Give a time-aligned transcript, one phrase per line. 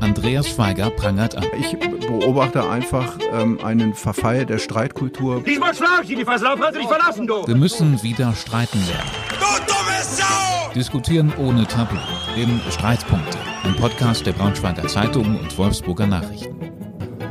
[0.00, 1.44] Andreas Schweiger prangert an.
[1.58, 5.42] Ich beobachte einfach ähm, einen Verfall der Streitkultur.
[5.42, 7.46] Diesmal schlag ich die kannst du dich verlassen, du!
[7.46, 9.10] Wir müssen wieder streiten lernen.
[9.30, 10.72] Du dumme Sau!
[10.74, 11.96] Diskutieren ohne Tabu.
[12.36, 13.38] Im Streitpunkte.
[13.64, 16.60] Ein Podcast der Braunschweiger Zeitung und Wolfsburger Nachrichten.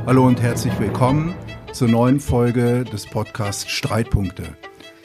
[0.05, 1.35] Hallo und herzlich willkommen
[1.71, 4.55] zur neuen Folge des Podcasts Streitpunkte.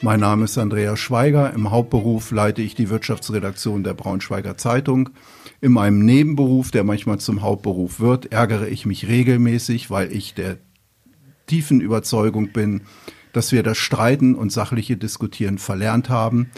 [0.03, 1.53] Mein Name ist Andreas Schweiger.
[1.53, 5.11] Im Hauptberuf leite ich die Wirtschaftsredaktion der Braunschweiger Zeitung.
[5.61, 10.57] In meinem Nebenberuf, der manchmal zum Hauptberuf wird, ärgere ich mich regelmäßig, weil ich der
[11.45, 12.81] tiefen Überzeugung bin,
[13.31, 16.49] dass wir das Streiten und sachliche Diskutieren verlernt haben.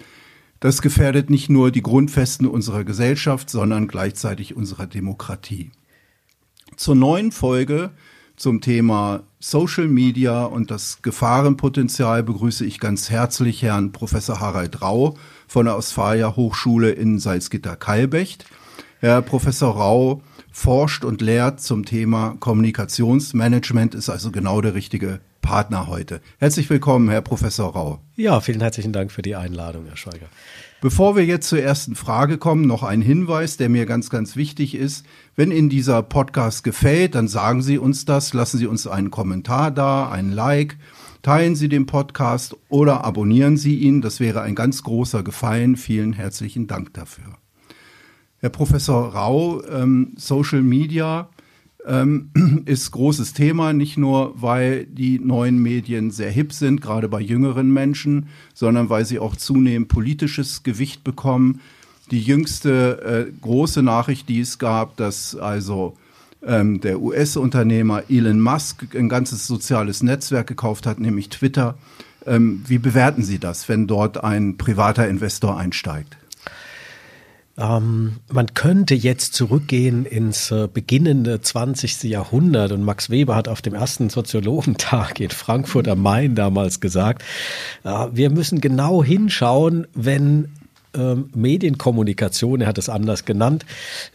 [0.62, 5.72] Das gefährdet nicht nur die Grundfesten unserer Gesellschaft, sondern gleichzeitig unserer Demokratie.
[6.78, 7.92] Zur neuen Folge
[8.38, 15.18] zum Thema Social Media und das Gefahrenpotenzial begrüße ich ganz herzlich Herrn Professor Harald Rau
[15.50, 18.46] von der Ostfalia Hochschule in Salzgitter-Kalbecht.
[19.02, 20.22] Herr Professor Rau
[20.54, 26.22] forscht und lehrt zum Thema Kommunikationsmanagement, ist also genau der richtige Partner heute.
[26.38, 28.00] Herzlich willkommen, Herr Professor Rau.
[28.16, 30.28] Ja, vielen herzlichen Dank für die Einladung, Herr Schweiger.
[30.84, 34.76] Bevor wir jetzt zur ersten Frage kommen, noch ein Hinweis, der mir ganz, ganz wichtig
[34.76, 35.06] ist.
[35.34, 39.72] Wenn Ihnen dieser Podcast gefällt, dann sagen Sie uns das, lassen Sie uns einen Kommentar
[39.72, 40.76] da, ein Like,
[41.22, 44.02] teilen Sie den Podcast oder abonnieren Sie ihn.
[44.02, 45.78] Das wäre ein ganz großer Gefallen.
[45.78, 47.38] Vielen herzlichen Dank dafür.
[48.40, 51.30] Herr Professor Rau, ähm, Social Media
[51.86, 52.30] ähm,
[52.66, 57.72] ist großes Thema, nicht nur weil die neuen Medien sehr hip sind, gerade bei jüngeren
[57.72, 61.62] Menschen, sondern weil sie auch zunehmend politisches Gewicht bekommen.
[62.12, 65.96] Die jüngste äh, große Nachricht, die es gab, dass also
[66.46, 71.76] ähm, der US-Unternehmer Elon Musk ein ganzes soziales Netzwerk gekauft hat, nämlich Twitter.
[72.26, 76.18] Ähm, wie bewerten Sie das, wenn dort ein privater Investor einsteigt?
[77.58, 82.04] Ähm, man könnte jetzt zurückgehen ins äh, beginnende 20.
[82.04, 87.24] Jahrhundert und Max Weber hat auf dem ersten Soziologentag in Frankfurt am Main damals gesagt,
[87.84, 90.50] äh, wir müssen genau hinschauen, wenn
[90.96, 93.66] ähm, Medienkommunikation, er hat es anders genannt,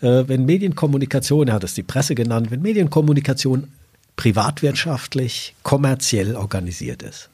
[0.00, 3.68] äh, wenn Medienkommunikation, er hat es die Presse genannt, wenn Medienkommunikation
[4.16, 7.30] privatwirtschaftlich, kommerziell organisiert ist.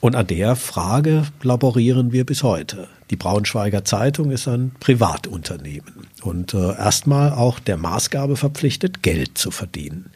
[0.00, 2.88] Und an der Frage laborieren wir bis heute.
[3.10, 9.50] Die Braunschweiger Zeitung ist ein Privatunternehmen und äh, erstmal auch der Maßgabe verpflichtet, Geld zu
[9.50, 10.10] verdienen.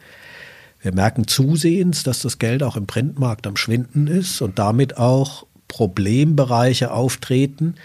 [0.82, 5.46] Wir merken zusehends, dass das Geld auch im Printmarkt am Schwinden ist und damit auch
[5.68, 7.76] Problembereiche auftreten,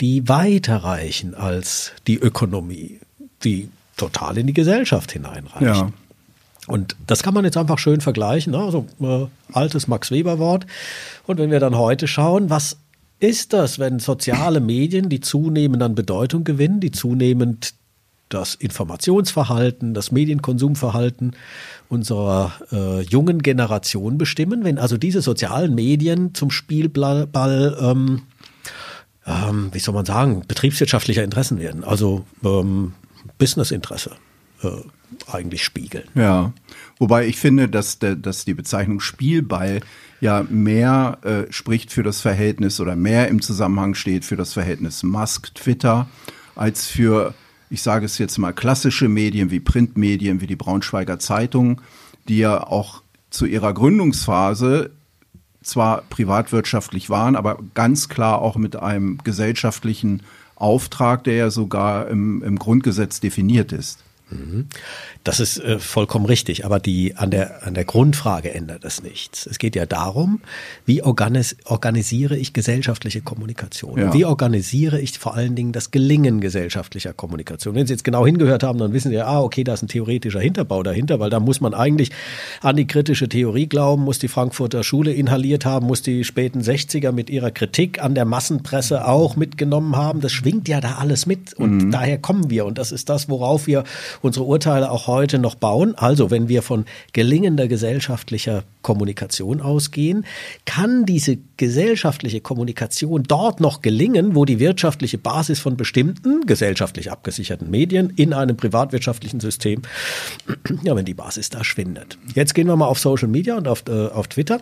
[0.00, 3.00] die weiter reichen als die Ökonomie,
[3.42, 5.66] die total in die Gesellschaft hineinreichen.
[5.66, 5.92] Ja.
[6.68, 8.58] Und das kann man jetzt einfach schön vergleichen, ne?
[8.58, 10.66] also äh, altes Max Weber Wort.
[11.26, 12.76] Und wenn wir dann heute schauen, was
[13.20, 17.74] ist das, wenn soziale Medien, die zunehmend an Bedeutung gewinnen, die zunehmend
[18.28, 21.34] das Informationsverhalten, das Medienkonsumverhalten
[21.88, 27.28] unserer äh, jungen Generation bestimmen, wenn also diese sozialen Medien zum Spielball,
[27.80, 28.22] ähm,
[29.26, 32.92] ähm, wie soll man sagen, betriebswirtschaftlicher Interessen werden, also ähm,
[33.38, 34.10] Businessinteresse
[34.62, 34.82] äh,
[35.30, 36.08] eigentlich spiegeln.
[36.14, 36.52] Ja,
[36.98, 39.80] wobei ich finde, dass, der, dass die Bezeichnung Spielball
[40.20, 45.02] ja mehr äh, spricht für das Verhältnis oder mehr im Zusammenhang steht für das Verhältnis
[45.02, 46.08] Musk-Twitter
[46.56, 47.34] als für,
[47.70, 51.80] ich sage es jetzt mal, klassische Medien wie Printmedien, wie die Braunschweiger Zeitung,
[52.28, 54.90] die ja auch zu ihrer Gründungsphase
[55.62, 60.22] zwar privatwirtschaftlich waren, aber ganz klar auch mit einem gesellschaftlichen
[60.56, 64.02] Auftrag, der ja sogar im, im Grundgesetz definiert ist.
[65.24, 69.46] Das ist äh, vollkommen richtig, aber die, an, der, an der Grundfrage ändert es nichts.
[69.46, 70.40] Es geht ja darum,
[70.84, 73.98] wie organis, organisiere ich gesellschaftliche Kommunikation?
[73.98, 74.12] Ja.
[74.12, 77.74] Wie organisiere ich vor allen Dingen das Gelingen gesellschaftlicher Kommunikation?
[77.74, 79.88] Wenn Sie jetzt genau hingehört haben, dann wissen Sie ja, ah, okay, da ist ein
[79.88, 82.10] theoretischer Hinterbau dahinter, weil da muss man eigentlich
[82.60, 87.12] an die kritische Theorie glauben, muss die Frankfurter Schule inhaliert haben, muss die späten 60er
[87.12, 90.20] mit ihrer Kritik an der Massenpresse auch mitgenommen haben.
[90.20, 91.90] Das schwingt ja da alles mit und mhm.
[91.90, 93.84] daher kommen wir und das ist das, worauf wir
[94.22, 95.94] unsere Urteile auch heute noch bauen.
[95.96, 100.24] Also wenn wir von gelingender gesellschaftlicher Kommunikation ausgehen,
[100.64, 107.70] kann diese gesellschaftliche Kommunikation dort noch gelingen, wo die wirtschaftliche Basis von bestimmten gesellschaftlich abgesicherten
[107.70, 109.82] Medien in einem privatwirtschaftlichen System,
[110.82, 112.18] ja, wenn die Basis da schwindet.
[112.34, 114.60] Jetzt gehen wir mal auf Social Media und auf, äh, auf Twitter.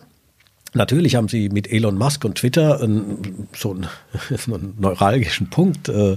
[0.77, 3.87] Natürlich haben sie mit Elon Musk und Twitter einen, so einen,
[4.55, 6.17] einen neuralgischen Punkt äh,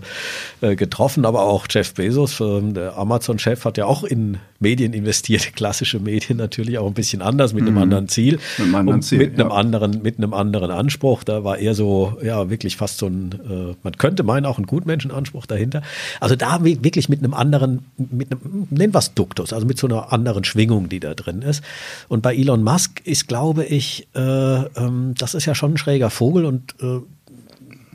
[0.62, 5.54] äh, getroffen, aber auch Jeff Bezos, äh, der Amazon-Chef, hat ja auch in Medien investiert,
[5.56, 7.82] klassische Medien natürlich auch ein bisschen anders, mit einem mhm.
[7.82, 9.56] anderen Ziel, mit einem anderen, Ziel, mit, einem ja.
[9.56, 11.24] anderen mit einem anderen Anspruch.
[11.24, 14.66] Da war er so, ja, wirklich fast so ein, äh, man könnte meinen, auch ein
[14.66, 15.82] Gutmenschenanspruch dahinter.
[16.20, 19.88] Also da wirklich mit einem anderen, mit einem, nennen wir es Duktus, also mit so
[19.88, 21.64] einer anderen Schwingung, die da drin ist.
[22.10, 24.20] Und bei Elon Musk ist, glaube ich, äh,
[24.75, 27.00] ähm, das ist ja schon ein schräger Vogel und äh,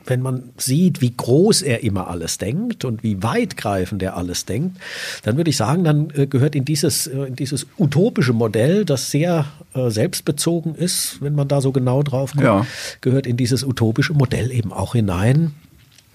[0.07, 4.79] wenn man sieht, wie groß er immer alles denkt und wie weitgreifend er alles denkt,
[5.23, 9.11] dann würde ich sagen, dann äh, gehört in dieses, äh, in dieses utopische Modell, das
[9.11, 12.67] sehr äh, selbstbezogen ist, wenn man da so genau drauf kommt, ja.
[13.01, 15.53] gehört in dieses utopische Modell eben auch hinein.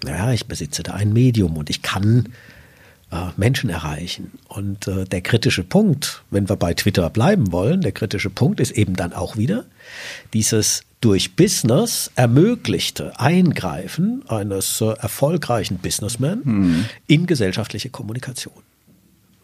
[0.06, 2.28] Ja, ich besitze da ein Medium und ich kann
[3.36, 4.32] Menschen erreichen.
[4.48, 8.70] Und äh, der kritische Punkt, wenn wir bei Twitter bleiben wollen, der kritische Punkt ist
[8.70, 9.64] eben dann auch wieder
[10.32, 16.84] dieses durch Business ermöglichte Eingreifen eines äh, erfolgreichen Businessman hm.
[17.06, 18.62] in gesellschaftliche Kommunikation.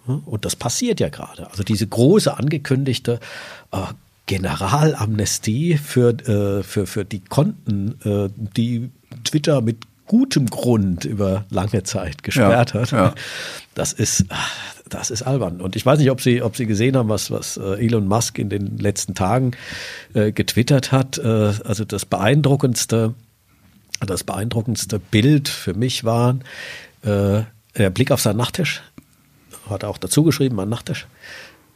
[0.06, 1.50] Und das passiert ja gerade.
[1.50, 3.18] Also diese große angekündigte
[3.72, 3.78] äh,
[4.26, 8.90] Generalamnestie für, äh, für, für die Konten, äh, die
[9.24, 12.90] Twitter mit gutem Grund über lange Zeit gesperrt ja, hat.
[12.92, 13.14] Ja.
[13.74, 14.24] Das ist,
[14.88, 15.60] das ist albern.
[15.60, 18.38] Und ich weiß nicht, ob Sie, ob Sie gesehen haben, was, was äh, Elon Musk
[18.38, 19.52] in den letzten Tagen
[20.14, 21.18] äh, getwittert hat.
[21.18, 23.14] Äh, also das beeindruckendste,
[24.00, 26.36] das beeindruckendste Bild für mich war
[27.02, 27.42] äh,
[27.76, 28.82] der Blick auf seinen Nachttisch.
[29.68, 31.06] Hat er auch dazu geschrieben, mein Nachttisch.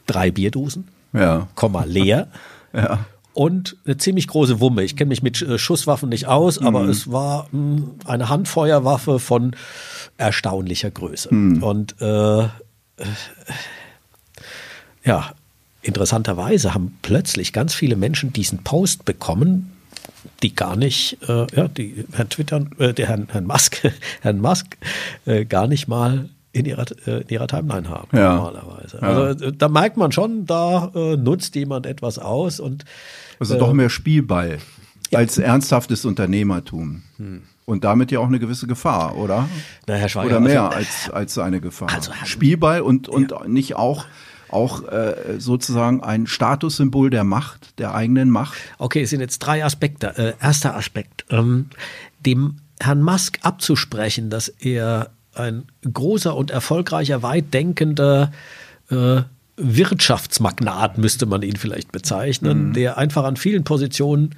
[0.07, 1.47] Drei Bierdosen, ja.
[1.55, 2.27] Komma leer.
[2.73, 4.83] Ja und eine ziemlich große Wumme.
[4.83, 6.89] Ich kenne mich mit äh, Schusswaffen nicht aus, aber mhm.
[6.89, 9.55] es war mh, hm, eine Handfeuerwaffe von
[10.17, 11.33] erstaunlicher Größe.
[11.33, 11.63] Mhm.
[11.63, 12.47] Und äh, äh,
[15.03, 15.31] ja,
[15.81, 19.71] interessanterweise haben plötzlich ganz viele Menschen diesen Post bekommen,
[20.43, 23.81] die gar nicht, äh, ja, die Herrn Twitter, äh, der Herrn, Herrn Musk,
[24.21, 24.77] Herrn Musk
[25.49, 28.35] gar nicht mal in ihrer, in ihrer Timeline haben, ja.
[28.35, 29.01] normalerweise.
[29.01, 32.83] Also da merkt man schon, da äh, nutzt jemand etwas aus und
[33.41, 34.59] Also äh, doch mehr Spielball
[35.09, 35.19] ja.
[35.19, 37.01] als ernsthaftes Unternehmertum.
[37.17, 37.41] Hm.
[37.65, 39.49] Und damit ja auch eine gewisse Gefahr, oder?
[39.87, 41.89] Na, Herr Schweiger, oder mehr also, als, als eine Gefahr.
[41.93, 44.05] Also, Spielball und, und nicht auch
[44.49, 48.57] auch äh, sozusagen ein Statussymbol der Macht, der eigenen Macht?
[48.79, 50.17] Okay, es sind jetzt drei Aspekte.
[50.17, 51.67] Äh, erster Aspekt, ähm,
[52.19, 58.33] dem Herrn Musk abzusprechen, dass er ein großer und erfolgreicher, weit denkender
[58.89, 59.21] äh,
[59.57, 62.73] Wirtschaftsmagnat, müsste man ihn vielleicht bezeichnen, mhm.
[62.73, 64.35] der einfach an vielen Positionen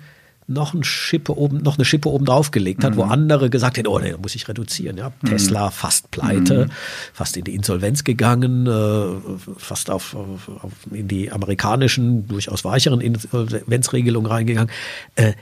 [0.47, 2.97] noch, ein Schippe oben, noch eine Schippe oben drauf gelegt hat, mhm.
[2.97, 4.97] wo andere gesagt hätten, oh nee, da muss ich reduzieren.
[4.97, 5.11] Ja?
[5.21, 5.27] Mhm.
[5.27, 6.71] Tesla fast pleite, mhm.
[7.13, 14.29] fast in die Insolvenz gegangen, äh, fast auf, auf, in die amerikanischen, durchaus weicheren Insolvenzregelungen
[14.29, 14.71] reingegangen
[15.15, 15.33] äh,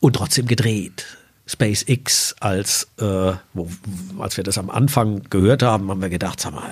[0.00, 1.06] und trotzdem gedreht.
[1.46, 3.68] SpaceX, als, äh, wo,
[4.18, 6.70] als wir das am Anfang gehört haben, haben wir gedacht, sag mal,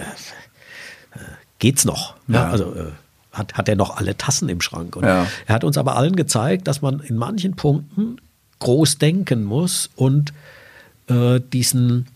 [1.58, 2.14] geht's noch?
[2.26, 2.34] Ja.
[2.34, 2.92] ja also äh,
[3.32, 4.96] hat, hat er noch alle Tassen im Schrank?
[4.96, 5.26] Und ja.
[5.46, 8.20] er hat uns aber allen gezeigt, dass man in manchen Punkten
[8.58, 10.32] groß denken muss und
[11.08, 12.06] äh, diesen,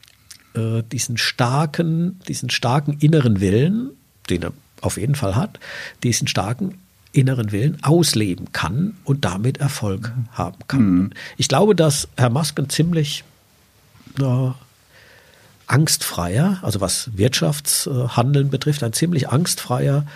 [0.54, 3.90] äh, diesen starken, diesen starken inneren Willen,
[4.28, 5.60] den er auf jeden Fall hat,
[6.02, 6.78] diesen starken
[7.12, 10.28] inneren Willen ausleben kann und damit Erfolg mhm.
[10.32, 10.80] haben kann.
[10.80, 11.10] Mhm.
[11.36, 13.22] Ich glaube, dass Herr Masken ziemlich
[14.18, 14.50] äh,
[15.66, 20.06] angstfreier, also was Wirtschaftshandeln betrifft, ein ziemlich angstfreier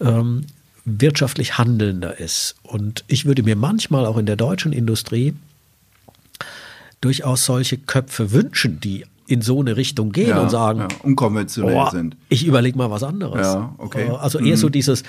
[0.00, 0.46] ähm,
[0.84, 2.56] wirtschaftlich Handelnder ist.
[2.62, 5.34] Und ich würde mir manchmal auch in der deutschen Industrie
[7.00, 11.76] durchaus solche Köpfe wünschen, die in so eine Richtung gehen ja, und sagen, ja, unkonventionell
[11.76, 12.16] oh, sind.
[12.28, 13.46] Ich überlege mal was anderes.
[13.46, 14.08] Ja, okay.
[14.08, 14.60] Äh, also eher mhm.
[14.60, 15.02] so dieses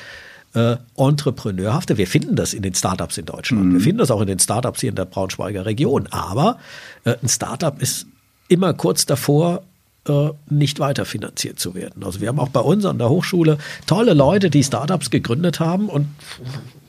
[0.53, 1.97] äh, Entrepreneurhafte.
[1.97, 3.65] Wir finden das in den Startups in Deutschland.
[3.65, 3.73] Mhm.
[3.73, 6.07] Wir finden das auch in den Startups hier in der Braunschweiger Region.
[6.11, 6.59] Aber
[7.03, 8.07] äh, ein Startup ist
[8.47, 9.63] immer kurz davor,
[10.07, 12.03] äh, nicht weiterfinanziert zu werden.
[12.03, 15.89] Also wir haben auch bei uns an der Hochschule tolle Leute, die Startups gegründet haben
[15.89, 16.07] und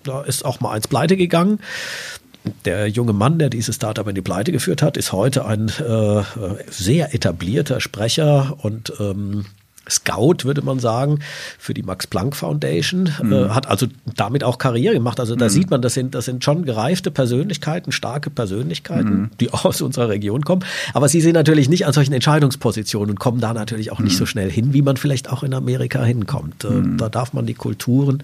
[0.04, 1.58] da ist auch mal eins pleite gegangen.
[2.64, 6.23] Der junge Mann, der dieses Startup in die Pleite geführt hat, ist heute ein äh,
[6.68, 9.46] sehr etablierter Sprecher und ähm,
[9.88, 11.21] Scout, würde man sagen,
[11.59, 13.33] für die Max Planck Foundation, mhm.
[13.33, 15.21] äh, hat also damit auch Karriere gemacht.
[15.21, 15.50] Also da mhm.
[15.50, 19.31] sieht man, das sind, das sind schon gereifte Persönlichkeiten, starke Persönlichkeiten, mhm.
[19.40, 20.64] die aus unserer Region kommen.
[20.93, 24.19] Aber sie sind natürlich nicht an solchen Entscheidungspositionen und kommen da natürlich auch nicht mhm.
[24.19, 26.64] so schnell hin, wie man vielleicht auch in Amerika hinkommt.
[26.64, 26.99] Äh, mhm.
[26.99, 28.23] da darf man die Kulturen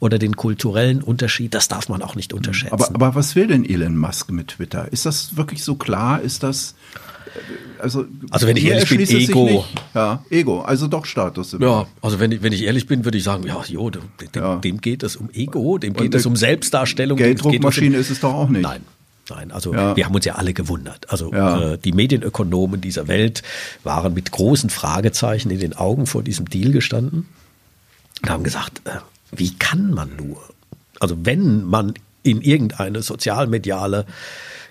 [0.00, 2.72] oder den kulturellen Unterschied, das darf man auch nicht unterschätzen.
[2.72, 4.90] Aber, aber was will denn Elon Musk mit Twitter?
[4.92, 6.20] Ist das wirklich so klar?
[6.20, 6.74] Ist das
[7.78, 9.64] also, Also wenn ich ehrlich bin, Ego.
[9.94, 11.56] Ja, Ego, also doch Status.
[11.58, 14.02] Ja, also wenn ich, wenn ich ehrlich bin, würde ich sagen, ja, jo, dem,
[14.34, 14.56] Ja.
[14.56, 17.18] dem geht es um Ego, dem geht es um Selbstdarstellung.
[17.18, 18.62] um- Gelddruckmaschine ist es doch auch nicht.
[18.62, 18.82] Nein.
[19.30, 19.96] Nein, also Ja.
[19.96, 21.08] wir haben uns ja alle gewundert.
[21.10, 21.72] Also Ja.
[21.72, 23.42] äh, die Medienökonomen dieser Welt
[23.84, 27.26] waren mit großen Fragezeichen in den Augen vor diesem Deal gestanden
[28.22, 28.90] und haben gesagt, äh,
[29.30, 30.42] wie kann man nur?
[31.00, 34.06] Also wenn man in irgendeine sozialmediale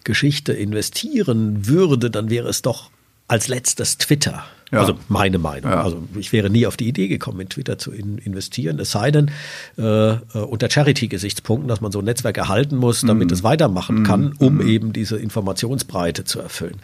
[0.03, 2.89] Geschichte investieren würde, dann wäre es doch
[3.27, 4.43] als letztes Twitter.
[4.71, 4.79] Ja.
[4.79, 5.69] Also meine Meinung.
[5.71, 5.83] Ja.
[5.83, 8.79] Also ich wäre nie auf die Idee gekommen, in Twitter zu in investieren.
[8.79, 9.29] Es sei denn,
[9.77, 13.33] äh, äh, unter Charity-Gesichtspunkten, dass man so ein Netzwerk erhalten muss, damit Mhm.
[13.33, 16.77] es weitermachen kann, um eben diese Informationsbreite zu erfüllen.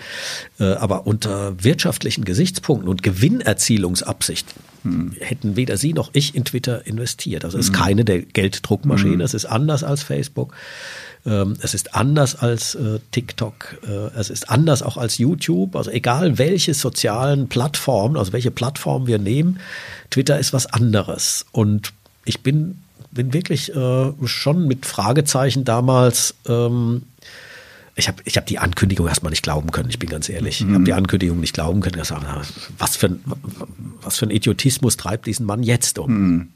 [0.60, 5.12] Äh, aber unter wirtschaftlichen Gesichtspunkten und Gewinnerzielungsabsichten Mhm.
[5.20, 7.46] hätten weder Sie noch ich in Twitter investiert.
[7.46, 9.22] Also es ist keine der Gelddruckmaschine, Mhm.
[9.22, 10.54] es ist anders als Facebook.
[11.26, 15.76] Ähm, Es ist anders als äh, TikTok, äh, es ist anders auch als YouTube.
[15.76, 19.60] Also egal welche sozialen Plattformen, also welche Plattform wir nehmen,
[20.10, 21.46] Twitter ist was anderes.
[21.52, 21.92] Und
[22.24, 22.78] ich bin,
[23.12, 26.36] bin wirklich äh, schon mit Fragezeichen damals.
[26.48, 27.04] Ähm,
[27.98, 30.62] ich habe ich hab die Ankündigung erstmal nicht glauben können, ich bin ganz ehrlich.
[30.62, 32.00] Ich habe die Ankündigung nicht glauben können.
[32.00, 32.24] Gesagt,
[32.78, 33.24] was, für ein,
[34.02, 36.50] was für ein Idiotismus treibt diesen Mann jetzt um?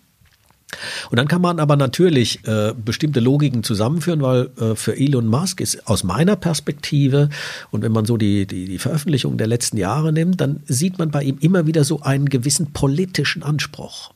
[1.10, 5.60] Und dann kann man aber natürlich äh, bestimmte Logiken zusammenführen, weil äh, für Elon Musk
[5.60, 7.30] ist aus meiner Perspektive
[7.72, 11.12] und wenn man so die, die, die Veröffentlichungen der letzten Jahre nimmt, dann sieht man
[11.12, 14.14] bei ihm immer wieder so einen gewissen politischen Anspruch.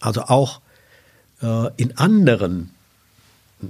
[0.00, 0.60] Also auch
[1.42, 2.70] äh, in anderen,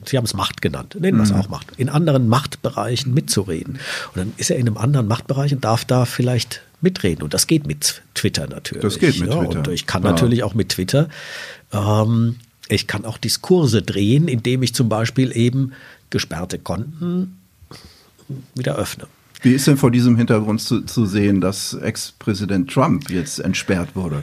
[0.04, 3.74] Sie haben es Macht genannt, nennen wir es auch Macht, in anderen Machtbereichen mitzureden.
[4.14, 7.22] Und dann ist er in einem anderen Machtbereich und darf da vielleicht mitreden.
[7.22, 8.82] Und das geht mit Twitter natürlich.
[8.82, 9.58] Das geht mit ja, Twitter.
[9.58, 10.10] Und ich kann Ja.
[10.10, 11.08] natürlich auch mit Twitter,
[11.72, 12.36] ähm,
[12.68, 15.72] ich kann auch Diskurse drehen, indem ich zum Beispiel eben
[16.10, 17.38] gesperrte Konten
[18.54, 19.06] wieder öffne.
[19.42, 24.22] Wie ist denn vor diesem Hintergrund zu, zu sehen, dass Ex-Präsident Trump jetzt entsperrt wurde?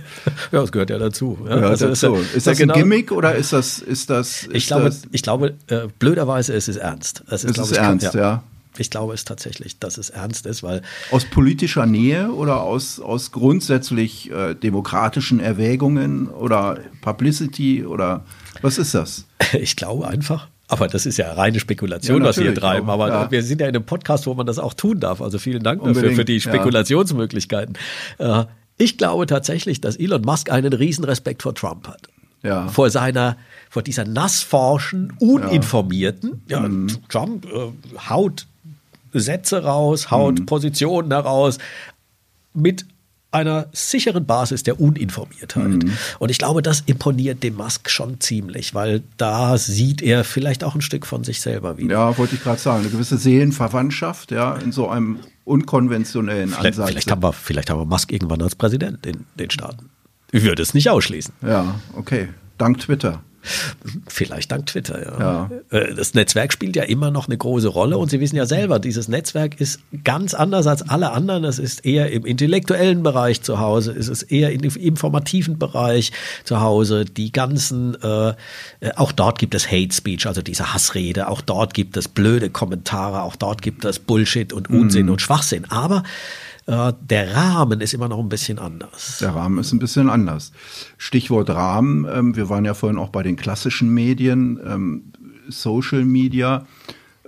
[0.51, 1.37] Ja, das gehört ja dazu.
[1.47, 2.15] Ja, Ja, also dazu.
[2.15, 4.67] ist ja- Ist das ja genau- ein Gimmick oder ist das, ist das, ist Ich
[4.67, 7.23] glaube, das, ich glaube äh, blöderweise ist es ernst.
[7.29, 8.43] Es Es glaube ist ich, ernst, ja.
[8.79, 13.31] Ich glaube es tatsächlich, dass es ernst ist, weil aus politischer Nähe oder aus, aus
[13.31, 18.25] grundsätzlich äh, demokratischen Erwägungen oder Publicity oder
[18.63, 19.25] was ist das?
[19.53, 22.89] ich glaube einfach, aber das ist ja reine Spekulation, Ja, was wir hier treiben.
[22.89, 23.31] aber, Aber ja.
[23.31, 25.21] wir sind ja in einem Podcast, wo man das auch tun darf.
[25.21, 26.39] Also vielen Dank dafür für die ja.
[26.39, 27.77] Spekulationsmöglichkeiten.
[28.17, 28.45] Äh,
[28.77, 32.07] Ich glaube tatsächlich, dass Elon Musk einen riesen Respekt vor Trump hat.
[32.41, 32.67] Ja.
[32.69, 33.37] Vor seiner,
[33.69, 36.87] vor dieser nassforschen, uninformierten, ja, Mhm.
[37.07, 37.71] Trump äh,
[38.09, 38.47] haut
[39.13, 40.45] Sätze raus, haut Mhm.
[40.47, 41.59] Positionen heraus
[42.53, 42.85] mit
[43.33, 45.83] einer sicheren Basis der Uninformiertheit.
[45.83, 45.91] Mhm.
[46.19, 50.75] Und ich glaube, das imponiert dem Musk schon ziemlich, weil da sieht er vielleicht auch
[50.75, 51.93] ein Stück von sich selber wieder.
[51.93, 56.89] Ja, wollte ich gerade sagen, eine gewisse Seelenverwandtschaft, ja, in so einem unkonventionellen Vielleicht, Ansatz.
[56.89, 59.89] vielleicht, haben wir, vielleicht haben wir Musk irgendwann als Präsident in den Staaten.
[60.31, 61.33] Ich würde es nicht ausschließen.
[61.41, 62.29] ja, okay.
[62.57, 63.23] Dank Twitter.
[64.07, 65.19] Vielleicht dank Twitter, ja.
[65.19, 65.77] Ja.
[65.77, 68.79] Äh, Das Netzwerk spielt ja immer noch eine große Rolle und Sie wissen ja selber,
[68.79, 71.43] dieses Netzwerk ist ganz anders als alle anderen.
[71.43, 76.11] Es ist eher im intellektuellen Bereich zu Hause, es ist eher im informativen Bereich
[76.43, 77.05] zu Hause.
[77.05, 78.33] Die ganzen, äh, äh,
[78.95, 83.23] auch dort gibt es Hate Speech, also diese Hassrede, auch dort gibt es blöde Kommentare,
[83.23, 85.65] auch dort gibt es Bullshit und Unsinn und Schwachsinn.
[85.69, 86.03] Aber
[86.65, 89.17] äh, der Rahmen ist immer noch ein bisschen anders.
[89.19, 90.51] Der Rahmen ist ein bisschen anders.
[90.97, 95.13] Stichwort Rahmen, ähm, wir waren ja vorhin auch bei den klassischen Medien, ähm,
[95.49, 96.65] Social Media.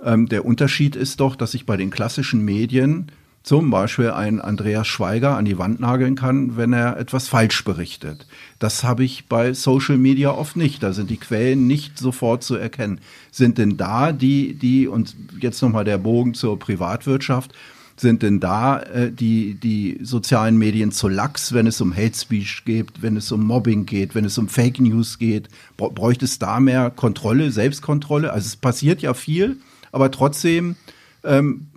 [0.02, 3.10] Ähm, der Unterschied ist doch, dass ich bei den klassischen Medien
[3.46, 8.26] zum Beispiel einen Andreas Schweiger an die Wand nageln kann, wenn er etwas falsch berichtet.
[8.58, 10.82] Das habe ich bei Social Media oft nicht.
[10.82, 13.00] Da sind die Quellen nicht sofort zu erkennen.
[13.30, 17.52] Sind denn da die, die, und jetzt nochmal der Bogen zur Privatwirtschaft,
[17.98, 22.64] sind denn da äh, die, die sozialen Medien zu lax, wenn es um Hate Speech
[22.64, 25.48] geht, wenn es um Mobbing geht, wenn es um Fake News geht?
[25.76, 28.32] Br- Bräuchte es da mehr Kontrolle, Selbstkontrolle?
[28.32, 29.56] Also es passiert ja viel,
[29.92, 30.76] aber trotzdem
[31.24, 31.68] ähm,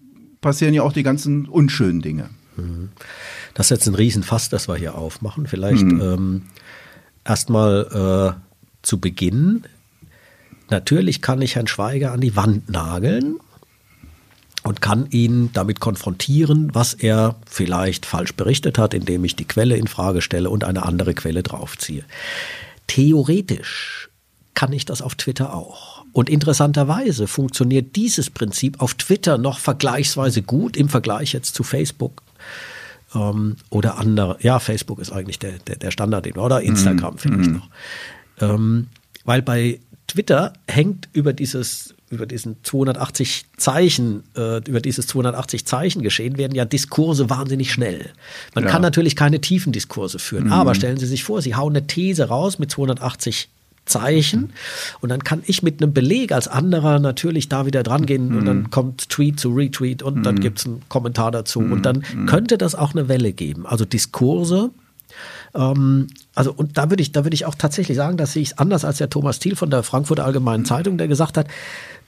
[0.41, 2.29] passieren ja auch die ganzen unschönen Dinge.
[3.53, 5.47] Das ist jetzt ein Riesenfass, das wir hier aufmachen.
[5.47, 6.41] Vielleicht ähm,
[7.23, 8.41] erstmal äh,
[8.81, 9.63] zu Beginn.
[10.69, 13.37] Natürlich kann ich Herrn Schweiger an die Wand nageln
[14.69, 19.75] und kann ihn damit konfrontieren, was er vielleicht falsch berichtet hat, indem ich die Quelle
[19.75, 22.03] in Frage stelle und eine andere Quelle draufziehe.
[22.85, 24.09] Theoretisch
[24.53, 26.05] kann ich das auf Twitter auch.
[26.13, 32.21] Und interessanterweise funktioniert dieses Prinzip auf Twitter noch vergleichsweise gut im Vergleich jetzt zu Facebook
[33.15, 34.37] ähm, oder andere.
[34.41, 37.69] Ja, Facebook ist eigentlich der, der, der Standard oder Instagram vielleicht noch.
[38.39, 38.85] Ähm,
[39.25, 46.01] weil bei Twitter hängt über dieses über diesen 280 Zeichen, äh, über dieses 280 Zeichen
[46.01, 48.09] geschehen, werden ja Diskurse wahnsinnig schnell.
[48.55, 48.69] Man Ja.
[48.71, 52.25] kann natürlich keine tiefen Diskurse führen, aber stellen Sie sich vor, Sie hauen eine These
[52.29, 53.49] raus mit 280
[53.85, 54.51] Zeichen
[55.01, 58.45] und dann kann ich mit einem Beleg als anderer natürlich da wieder dran gehen und
[58.45, 62.75] dann kommt Tweet zu Retweet und dann gibt's einen Kommentar dazu und dann könnte das
[62.75, 63.65] auch eine Welle geben.
[63.65, 64.69] Also Diskurse,
[65.53, 68.49] ähm, also und da würde ich, da würde ich auch tatsächlich sagen, dass sehe ich
[68.49, 71.47] es anders als der Thomas Thiel von der Frankfurter Allgemeinen Zeitung, der gesagt hat,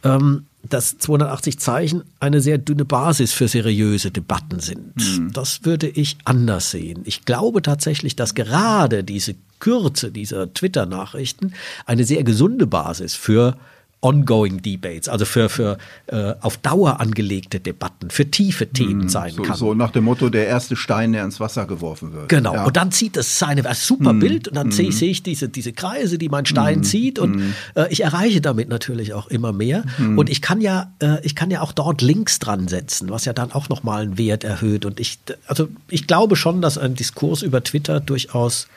[0.03, 4.93] ähm, dass 280 Zeichen eine sehr dünne Basis für seriöse Debatten sind.
[5.33, 7.01] Das würde ich anders sehen.
[7.05, 11.53] Ich glaube tatsächlich, dass gerade diese Kürze dieser Twitter-Nachrichten
[11.85, 13.57] eine sehr gesunde Basis für
[14.01, 15.77] ongoing Debates, also für, für
[16.07, 19.55] äh, auf Dauer angelegte Debatten, für tiefe Themen sein So, kann.
[19.55, 22.27] so nach dem Motto, der erste Stein, der ins Wasser geworfen wird.
[22.29, 22.53] Genau.
[22.53, 22.65] Ja.
[22.65, 25.49] Und dann zieht das seine ein super Bild und dann sehe ich, sehe ich diese,
[25.49, 29.83] diese Kreise, die mein Stein zieht und äh, ich erreiche damit natürlich auch immer mehr.
[29.99, 33.33] Und ich kann ja, äh, ich kann ja auch dort Links dran setzen, was ja
[33.33, 34.85] dann auch nochmal einen Wert erhöht.
[34.85, 38.67] Und ich, also ich glaube schon, dass ein Diskurs über Twitter durchaus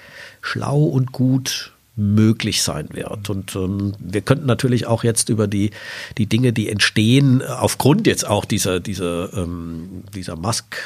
[0.42, 3.30] schlau und gut möglich sein wird.
[3.30, 5.70] Und ähm, wir könnten natürlich auch jetzt über die,
[6.18, 10.76] die Dinge, die entstehen, aufgrund jetzt auch dieser, dieser, ähm, dieser Musk,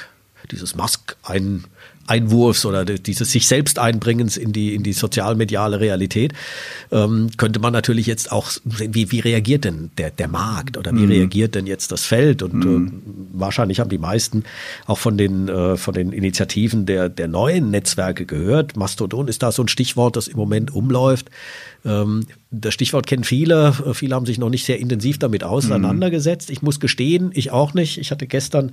[0.50, 1.64] dieses Musk ein,
[2.08, 6.32] Einwurfs oder de- dieses sich selbst einbringens in die, in die sozialmediale Realität,
[6.90, 10.92] ähm, könnte man natürlich jetzt auch sehen, wie, wie reagiert denn der, der Markt oder
[10.94, 12.42] wie reagiert denn jetzt das Feld?
[12.42, 12.90] Und äh,
[13.32, 14.44] wahrscheinlich haben die meisten
[14.86, 18.76] auch von den, äh, von den Initiativen der, der neuen Netzwerke gehört.
[18.76, 21.30] Mastodon ist da so ein Stichwort, das im Moment umläuft.
[21.88, 23.75] Ähm, das Stichwort kennen viele.
[23.87, 26.50] Äh, Viele haben sich noch nicht sehr intensiv damit auseinandergesetzt.
[26.50, 27.99] Ich muss gestehen, ich auch nicht.
[27.99, 28.73] Ich hatte gestern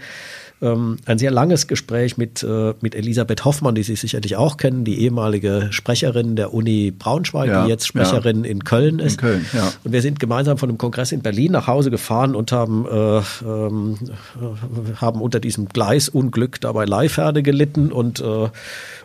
[0.62, 4.86] ähm, ein sehr langes Gespräch mit, äh, mit Elisabeth Hoffmann, die Sie sicherlich auch kennen,
[4.86, 9.18] die ehemalige Sprecherin der Uni Braunschweig, Ja, die jetzt Sprecherin in Köln ist.
[9.18, 9.74] Köln, ja.
[9.84, 13.22] Und wir sind gemeinsam von einem Kongress in Berlin nach Hause gefahren und haben, äh,
[13.46, 13.98] ähm,
[14.40, 18.50] äh, haben unter diesem Gleisunglück dabei Leihpferde gelitten und äh,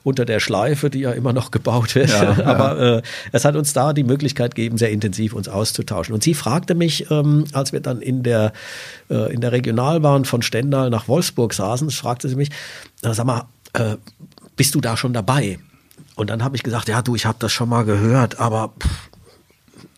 [0.02, 2.10] unter der Schleife, die ja immer noch gebaut wird.
[2.10, 2.44] Ja, ja.
[2.44, 3.02] Aber äh,
[3.32, 6.14] es hat uns da die Möglichkeit gegeben, sehr intensiv uns auszutauschen.
[6.14, 8.52] Und sie fragte mich, ähm, als wir dann in der,
[9.10, 12.50] äh, in der Regionalbahn von Stendal nach Wolfsburg saßen, fragte sie mich,
[13.02, 13.96] na, sag mal, äh,
[14.56, 15.58] bist du da schon dabei?
[16.16, 18.90] Und dann habe ich gesagt, ja du, ich habe das schon mal gehört, aber pff,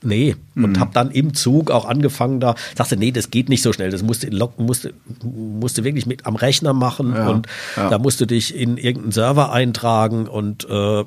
[0.04, 0.64] Nee, Mhm.
[0.64, 3.90] und habe dann im Zug auch angefangen da, sagte, nee, das geht nicht so schnell,
[3.90, 7.88] das musste, lock- musste, musste wirklich mit am Rechner machen Ja, und ja.
[7.88, 11.04] da musst du dich in irgendeinen Server eintragen und äh,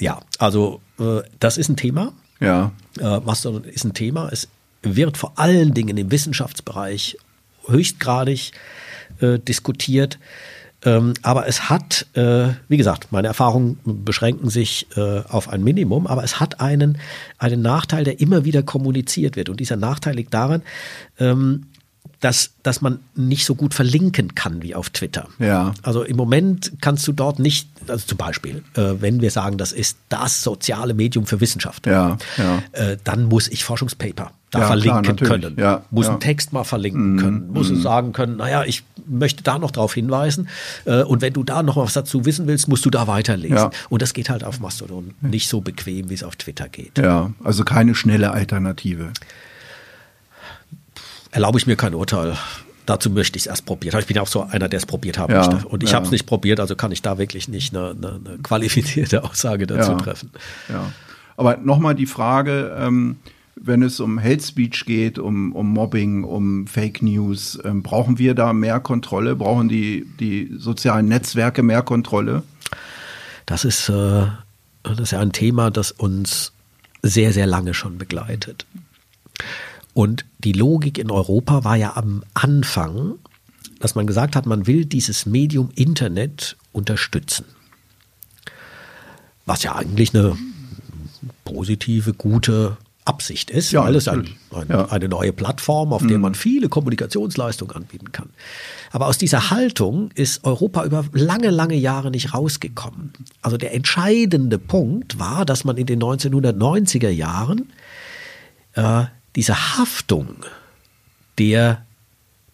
[0.00, 2.12] ja, also äh, das ist ein Thema.
[2.40, 2.72] Ja.
[2.98, 4.28] Äh, Mastodon ist ein Thema.
[4.30, 4.48] Es
[4.82, 7.16] wird vor allen Dingen im Wissenschaftsbereich
[7.66, 8.52] höchstgradig
[9.20, 10.18] äh, diskutiert.
[10.84, 16.06] Ähm, aber es hat, äh, wie gesagt, meine Erfahrungen beschränken sich äh, auf ein Minimum,
[16.06, 16.98] aber es hat einen,
[17.38, 19.48] einen Nachteil, der immer wieder kommuniziert wird.
[19.48, 20.62] Und dieser Nachteil liegt daran,
[21.18, 21.66] ähm,
[22.20, 25.28] dass, dass man nicht so gut verlinken kann wie auf Twitter.
[25.38, 25.74] Ja.
[25.82, 29.72] Also im Moment kannst du dort nicht, also zum Beispiel, äh, wenn wir sagen, das
[29.72, 32.62] ist das soziale Medium für Wissenschaft, Ja, ja.
[32.72, 36.12] Äh, dann muss ich Forschungspaper da Ja, verlinken klar, können, Ja, muss ja.
[36.12, 39.70] Mhm, einen Text mal verlinken können, muss es sagen können, naja, ich möchte da noch
[39.70, 40.48] drauf hinweisen
[40.86, 43.56] äh, und wenn du da noch was dazu wissen willst, musst du da weiterlesen.
[43.56, 43.70] Ja.
[43.90, 46.96] Und das geht halt auf Mastodon nicht so bequem, wie es auf Twitter geht.
[46.96, 49.12] Ja, also keine schnelle Alternative.
[51.36, 52.34] Erlaube ich mir kein Urteil.
[52.86, 54.00] Dazu möchte ich es erst probiert haben.
[54.00, 55.68] Ich bin auch so einer, der es probiert haben Ja, möchte.
[55.68, 55.96] Und ich ja.
[55.96, 59.66] habe es nicht probiert, also kann ich da wirklich nicht eine, eine, eine qualifizierte Aussage
[59.66, 59.98] dazu Ja.
[59.98, 60.30] treffen.
[60.70, 60.92] Ja.
[61.36, 63.16] Aber nochmal die Frage, ähm,
[63.54, 68.34] wenn es um Hate Speech geht, um, um Mobbing, um Fake News, ähm, brauchen wir
[68.34, 69.36] da mehr Kontrolle?
[69.36, 72.44] Brauchen die, die sozialen Netzwerke mehr Kontrolle?
[73.44, 74.26] Das ist, äh,
[74.84, 76.52] das ist ja ein Thema, das uns
[77.02, 78.64] sehr, sehr lange schon begleitet.
[79.96, 83.14] Und die Logik in Europa war ja am Anfang,
[83.80, 87.46] dass man gesagt hat, man will dieses Medium Internet unterstützen.
[89.46, 90.36] Was ja eigentlich eine
[91.46, 94.84] positive, gute Absicht ist, Ja, weil es ein, ein, Ja.
[94.90, 98.28] eine neue Plattform, auf der man viele Kommunikationsleistungen anbieten kann.
[98.92, 103.14] Aber aus dieser Haltung ist Europa über lange, lange Jahre nicht rausgekommen.
[103.40, 107.72] Also der entscheidende Punkt war, dass man in den 1990er Jahren
[108.74, 109.04] äh,
[109.36, 110.44] diese Haftung
[111.38, 111.84] der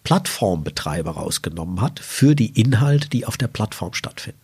[0.03, 4.39] Plattformbetreiber rausgenommen hat für die Inhalte, die auf der Plattform stattfinden.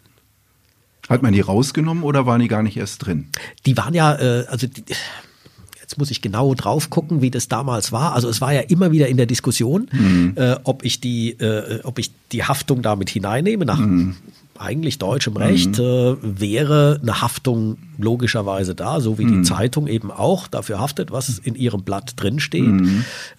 [1.10, 3.28] Hat man die rausgenommen oder waren die gar nicht erst drin?
[3.66, 4.84] Die waren ja, äh, also die,
[5.82, 8.14] jetzt muss ich genau drauf gucken, wie das damals war.
[8.14, 9.90] Also es war ja immer wieder in der Diskussion,
[10.36, 13.80] äh, ob ich die, äh, ob ich die Haftung damit hineinnehme nach
[14.60, 20.48] eigentlich deutschem Recht äh, wäre eine Haftung logischerweise da, so wie die Zeitung eben auch
[20.48, 22.82] dafür haftet, was in ihrem Blatt drinsteht,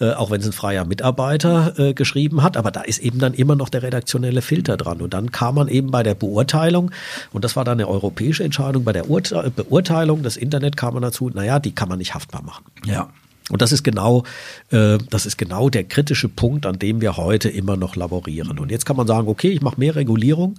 [0.00, 2.56] äh, auch wenn es ein freier Mitarbeiter äh, geschrieben hat.
[2.56, 5.00] Aber da ist eben dann immer noch der redaktionelle Filter dran.
[5.00, 6.90] Und dann kam man eben bei der Beurteilung,
[7.32, 11.02] und das war dann eine europäische Entscheidung, bei der Urte Beurteilung des Internet kam man
[11.02, 12.64] dazu, naja, die kann man nicht haftbar machen.
[12.84, 13.08] Ja.
[13.50, 14.24] Und das ist genau,
[14.70, 18.58] äh, das ist genau der kritische Punkt, an dem wir heute immer noch laborieren.
[18.58, 20.54] Und jetzt kann man sagen, okay, ich mache mehr Regulierung.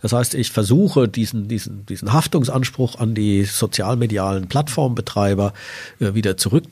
[0.00, 5.52] Das heißt, ich versuche diesen, diesen, diesen Haftungsanspruch an die sozialmedialen Plattformbetreiber
[6.00, 6.64] äh, wieder zurück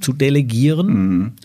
[0.00, 1.36] zu delegieren.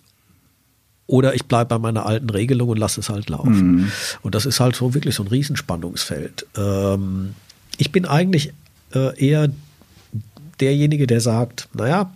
[1.08, 3.92] Oder ich bleibe bei meiner alten Regelung und lasse es halt laufen.
[4.22, 6.48] Und das ist halt so wirklich so ein Riesenspannungsfeld.
[6.56, 7.36] Ähm,
[7.78, 8.54] ich bin eigentlich
[8.94, 9.50] äh, eher
[10.62, 12.14] derjenige, der sagt, naja,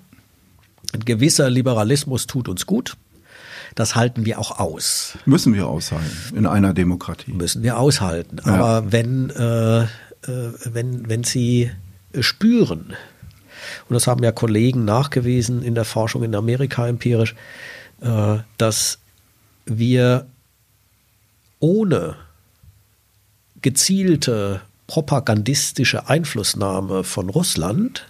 [0.95, 2.97] ein gewisser Liberalismus tut uns gut.
[3.75, 5.17] Das halten wir auch aus.
[5.25, 7.33] Müssen wir aushalten in einer Demokratie.
[7.33, 8.39] Müssen wir aushalten.
[8.39, 9.87] Aber wenn, äh, äh,
[10.63, 11.71] wenn, wenn Sie
[12.19, 12.95] spüren,
[13.89, 17.35] und das haben ja Kollegen nachgewiesen in der Forschung in Amerika empirisch,
[18.01, 18.99] äh, dass
[19.65, 20.25] wir
[21.59, 22.15] ohne
[23.61, 28.05] gezielte propagandistische Einflussnahme von Russland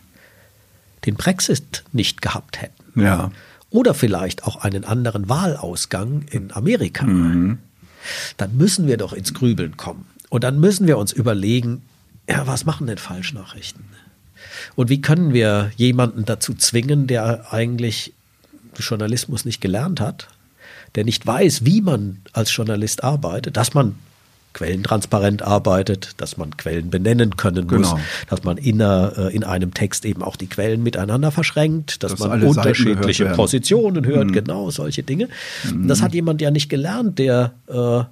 [1.06, 3.00] den Brexit nicht gehabt hätten.
[3.00, 3.32] Ja.
[3.70, 7.06] Oder vielleicht auch einen anderen Wahlausgang in Amerika.
[8.38, 10.06] Dann müssen wir doch ins Grübeln kommen.
[10.30, 11.82] Und dann müssen wir uns überlegen,
[12.30, 13.86] ja, was machen denn Falschnachrichten?
[14.76, 18.14] Und wie können wir jemanden dazu zwingen, der eigentlich
[18.78, 20.28] Journalismus nicht gelernt hat,
[20.96, 23.96] der nicht weiß, wie man als Journalist arbeitet, dass man
[24.56, 28.00] quellentransparent arbeitet, dass man Quellen benennen können muss, Genau.
[28.30, 32.14] dass man in, einer, äh, in einem Text eben auch die Quellen miteinander verschränkt, dass,
[32.16, 33.36] Dass man unterschiedliche werden.
[33.36, 35.28] Positionen hört, genau solche Dinge.
[35.86, 38.04] Das hat jemand ja nicht gelernt, der, äh,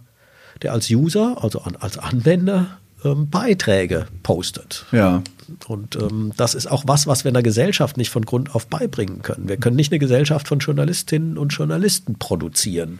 [0.61, 4.85] der als User, also an, als Anwender ähm, Beiträge postet.
[4.91, 5.23] Ja.
[5.67, 9.21] Und ähm, das ist auch was, was wir einer Gesellschaft nicht von Grund auf beibringen
[9.21, 9.47] können.
[9.47, 12.99] Wir können nicht eine Gesellschaft von Journalistinnen und Journalisten produzieren.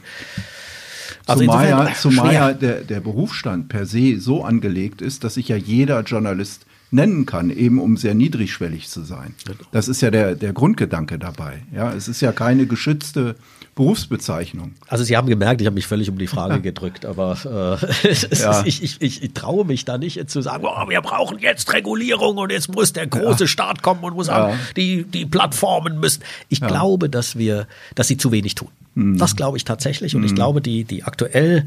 [1.26, 5.48] Also zumal ja, zumal ja der, der Berufsstand per se so angelegt ist, dass sich
[5.48, 9.34] ja jeder Journalist nennen kann, eben um sehr niedrigschwellig zu sein.
[9.72, 11.62] Das ist ja der, der Grundgedanke dabei.
[11.74, 13.34] Ja, es ist ja keine geschützte
[13.74, 14.72] Berufsbezeichnung.
[14.86, 18.22] Also Sie haben gemerkt, ich habe mich völlig um die Frage gedrückt, aber äh, es
[18.22, 18.62] ist, Ja.
[18.64, 22.36] ich, ich, ich, ich traue mich da nicht zu sagen, oh, wir brauchen jetzt Regulierung
[22.36, 24.52] und jetzt muss der große Staat kommen und muss Ja.
[24.76, 26.22] die, die Plattformen müssen.
[26.48, 28.68] Ich glaube, dass wir, dass sie zu wenig tun.
[28.94, 29.18] Mhm.
[29.18, 31.64] Das glaube ich tatsächlich und ich glaube, die, die aktuell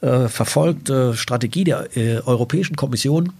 [0.00, 3.32] äh, verfolgte Strategie der äh, Europäischen Kommission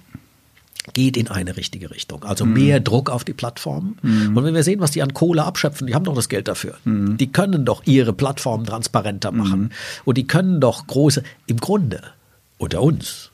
[0.95, 2.25] geht in eine richtige Richtung.
[2.25, 2.53] Also Mhm.
[2.55, 3.99] mehr Druck auf die Plattformen.
[4.03, 6.79] Und wenn wir sehen, was die an Kohle abschöpfen, die haben doch das Geld dafür.
[6.85, 7.19] Mhm.
[7.19, 9.73] Die können doch ihre Plattformen transparenter machen.
[10.07, 12.01] Und die können doch große, im Grunde,
[12.57, 13.30] unter uns,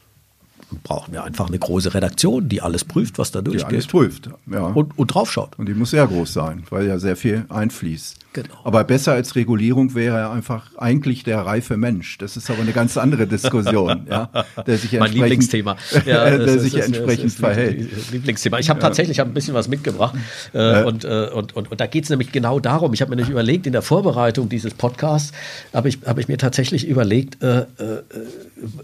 [0.82, 3.90] brauchen wir einfach eine große Redaktion, die alles prüft, was da Die alles durchgeht.
[3.90, 4.30] prüft.
[4.50, 4.66] Ja.
[4.66, 5.58] Und, und draufschaut.
[5.58, 8.16] Und die muss sehr groß sein, weil ja sehr viel einfließt.
[8.32, 8.48] Genau.
[8.64, 12.18] Aber besser als Regulierung wäre ja einfach eigentlich der reife Mensch.
[12.18, 14.28] Das ist aber eine ganz andere Diskussion, ja,
[14.66, 15.76] der sich mein Lieblingsthema.
[16.04, 18.12] der das ist- sich ist- entsprechend ist verhält.
[18.12, 18.58] Lieblingsthema.
[18.58, 20.16] Ich habe tatsächlich hab ein bisschen was mitgebracht
[20.52, 22.92] äh, und, äh, und, und, und da geht es nämlich genau darum.
[22.92, 25.32] Ich habe mir nämlich überlegt, in der Vorbereitung dieses Podcasts
[25.72, 27.66] habe ich, hab ich mir tatsächlich überlegt, äh, äh,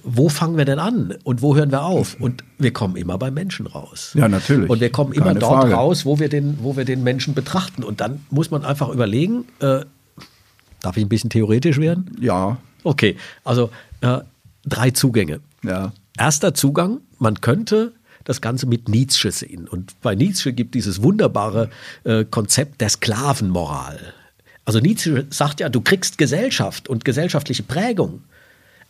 [0.03, 2.17] wo fangen wir denn an und wo hören wir auf?
[2.21, 4.13] Und wir kommen immer beim Menschen raus.
[4.15, 4.71] Ja, natürlich.
[4.71, 5.75] Und wir kommen immer Keine dort Frage.
[5.75, 7.83] raus, wo wir, den, wo wir den Menschen betrachten.
[7.83, 9.81] Und dann muss man einfach überlegen, äh,
[10.81, 12.17] darf ich ein bisschen theoretisch werden?
[12.21, 14.19] Ja, Okay, also äh,
[14.65, 15.41] drei Zugänge.
[15.65, 15.93] ja.
[16.19, 17.93] Erster Zugang, man könnte
[18.25, 19.67] das Ganze mit Nietzsche sehen.
[19.69, 21.71] Und bei Nietzsche gibt dieses wunderbare
[22.05, 23.99] äh, Konzept der Sklavenmoral.
[24.65, 28.25] Also Nietzsche sagt ja, du kriegst Gesellschaft und gesellschaftliche Prägung.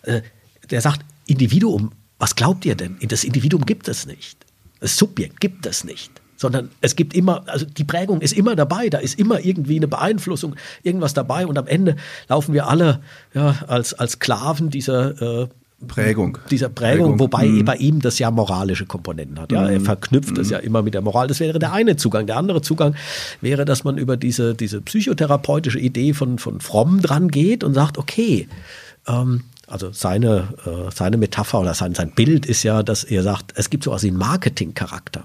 [0.03, 0.23] Äh,
[0.71, 1.93] der sagt, Individuum,
[2.23, 2.99] was glaubt ihr denn?
[3.09, 4.39] Das Individuum gibt es nicht.
[4.79, 6.13] Das Subjekt gibt es nicht.
[6.37, 9.89] Sondern es gibt immer, also die Prägung ist immer dabei, da ist immer irgendwie eine
[9.89, 10.55] Beeinflussung,
[10.85, 11.97] irgendwas dabei und am Ende
[12.29, 13.01] laufen wir alle
[13.35, 15.49] ja, als, als Sklaven dieser äh,
[15.89, 16.39] Prägung.
[16.49, 17.65] dieser Prägung, Prägung, wobei mhm.
[17.65, 19.51] bei ihm das ja moralische Komponenten hat.
[19.51, 21.27] Ja, er verknüpft es ja immer mit der Moral.
[21.27, 22.29] Das wäre der eine Zugang.
[22.29, 22.95] Der andere Zugang
[23.41, 27.99] wäre, dass man über diese, diese psychotherapeutische Idee von, von Fromm dran geht und sagt,
[27.99, 28.47] okay,
[29.09, 33.53] ähm, also seine, äh, seine Metapher oder sein, sein Bild ist ja, dass er sagt,
[33.57, 35.25] es gibt sowas wie einen Marketingcharakter.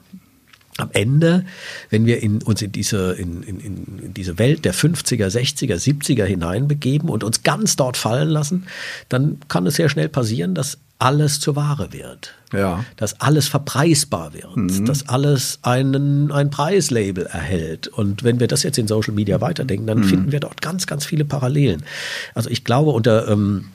[0.78, 1.44] Am Ende,
[1.90, 6.24] wenn wir in, uns in diese, in, in, in diese Welt der 50er, 60er, 70er
[6.24, 8.68] hineinbegeben und uns ganz dort fallen lassen,
[9.10, 12.34] dann kann es sehr schnell passieren, dass alles zur Ware wird.
[12.54, 12.86] Ja.
[12.96, 17.88] Dass alles verpreisbar wird, dass alles einen, ein Preislabel erhält.
[17.88, 21.06] Und wenn wir das jetzt in Social Media weiterdenken, dann finden wir dort ganz, ganz
[21.06, 21.84] viele Parallelen.
[22.36, 23.66] Also ich glaube, unter, ähm,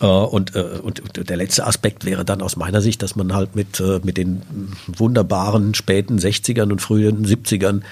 [0.00, 3.54] Äh, und, äh, und der letzte Aspekt wäre dann aus meiner Sicht, dass man halt
[3.54, 4.42] mit, äh, mit den
[4.86, 7.82] wunderbaren späten 60ern und frühen 70ern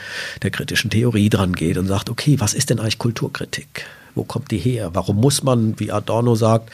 [0.42, 3.86] der kritischen Theorie dran geht und sagt, okay, was ist denn eigentlich Kulturkritik?
[4.14, 4.90] Wo kommt die her?
[4.94, 6.70] Warum muss man, wie Adorno sagt,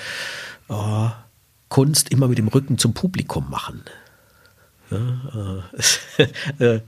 [1.68, 3.82] Kunst immer mit dem Rücken zum Publikum machen?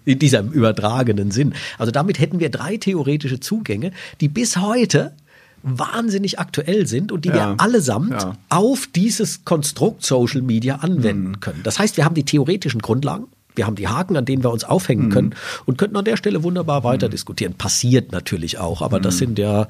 [0.05, 1.55] in diesem übertragenen Sinn.
[1.77, 5.13] Also damit hätten wir drei theoretische Zugänge, die bis heute
[5.63, 8.37] wahnsinnig aktuell sind und die ja, wir allesamt ja.
[8.49, 11.41] auf dieses Konstrukt Social Media anwenden mhm.
[11.41, 11.61] können.
[11.63, 14.65] Das heißt, wir haben die theoretischen Grundlagen, wir haben die Haken, an denen wir uns
[14.65, 15.11] aufhängen mhm.
[15.11, 17.13] können und könnten an der Stelle wunderbar weiter mhm.
[17.13, 17.55] diskutieren.
[17.55, 19.19] Passiert natürlich auch, aber das mhm.
[19.19, 19.67] sind ja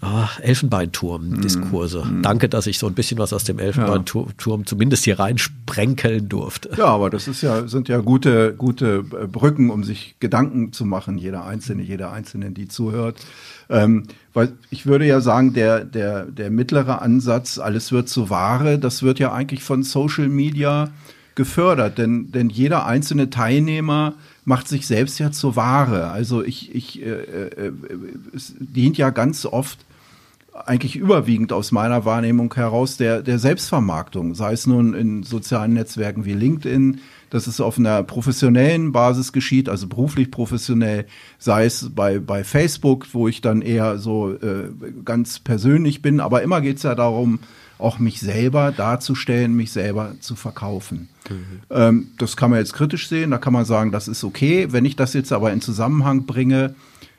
[0.00, 2.04] ah, Elfenbeinturm-Diskurse.
[2.04, 2.22] Mhm.
[2.22, 6.70] Danke, dass ich so ein bisschen was aus dem Elfenbeinturm zumindest hier reinsprenkeln durfte.
[6.76, 11.18] Ja, aber das ist ja, sind ja gute, gute Brücken, um sich Gedanken zu machen,
[11.18, 13.24] jeder Einzelne, jeder Einzelne, die zuhört.
[13.70, 14.04] Ähm,
[14.34, 19.02] weil ich würde ja sagen, der, der, der mittlere Ansatz, alles wird zu Ware, das
[19.02, 20.90] wird ja eigentlich von Social Media
[21.34, 24.14] gefördert, denn, denn jeder einzelne Teilnehmer
[24.44, 26.10] macht sich selbst ja zur Ware.
[26.10, 27.72] Also ich, ich äh, äh,
[28.34, 29.78] es dient ja ganz oft
[30.66, 36.24] eigentlich überwiegend aus meiner Wahrnehmung heraus der, der Selbstvermarktung, sei es nun in sozialen Netzwerken
[36.24, 41.06] wie LinkedIn, dass es auf einer professionellen Basis geschieht, also beruflich professionell,
[41.38, 44.68] sei es bei, bei Facebook, wo ich dann eher so äh,
[45.04, 47.38] ganz persönlich bin, aber immer geht es ja darum,
[47.82, 51.08] auch mich selber darzustellen, mich selber zu verkaufen.
[51.28, 51.36] Mhm.
[51.70, 54.68] Ähm, das kann man jetzt kritisch sehen, da kann man sagen, das ist okay.
[54.70, 56.74] Wenn ich das jetzt aber in Zusammenhang bringe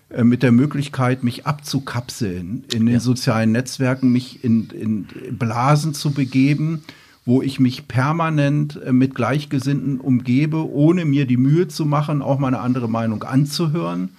[0.10, 3.00] äh, mit der Möglichkeit, mich abzukapseln in den ja.
[3.00, 6.84] sozialen Netzwerken, mich in, in Blasen zu begeben,
[7.26, 12.40] wo ich mich permanent äh, mit Gleichgesinnten umgebe, ohne mir die Mühe zu machen, auch
[12.40, 14.10] meine andere Meinung anzuhören,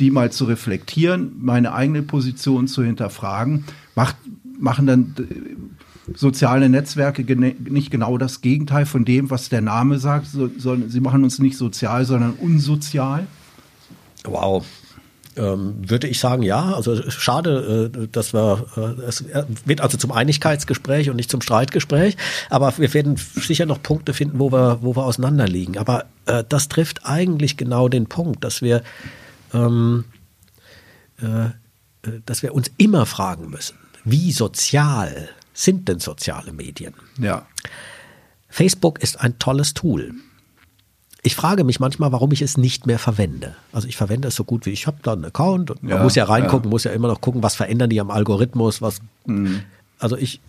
[0.00, 4.16] die mal zu reflektieren, meine eigene Position zu hinterfragen, macht,
[4.58, 5.14] machen dann
[6.14, 11.22] soziale Netzwerke nicht genau das Gegenteil von dem, was der Name sagt, sondern sie machen
[11.24, 13.26] uns nicht sozial, sondern unsozial.
[14.24, 14.64] Wow,
[15.36, 16.74] ähm, würde ich sagen, ja.
[16.74, 19.24] Also schade, äh, dass wir, äh, es
[19.64, 22.16] wird also zum Einigkeitsgespräch und nicht zum Streitgespräch.
[22.50, 25.78] Aber wir werden sicher noch Punkte finden, wo wir, wo wir auseinanderliegen.
[25.78, 28.82] Aber äh, das trifft eigentlich genau den Punkt, dass wir,
[29.54, 30.04] ähm,
[31.20, 31.50] äh, äh
[32.26, 36.94] dass wir uns immer fragen müssen, wie sozial sind denn soziale Medien?
[37.18, 37.46] Ja.
[38.48, 40.12] Facebook ist ein tolles Tool.
[41.24, 43.54] Ich frage mich manchmal, warum ich es nicht mehr verwende.
[43.72, 46.02] Also ich verwende es so gut wie ich habe da einen Account und man ja,
[46.02, 46.70] muss ja reingucken, ja.
[46.70, 49.62] muss ja immer noch gucken, was verändern die am Algorithmus, was mhm.
[50.00, 50.40] also ich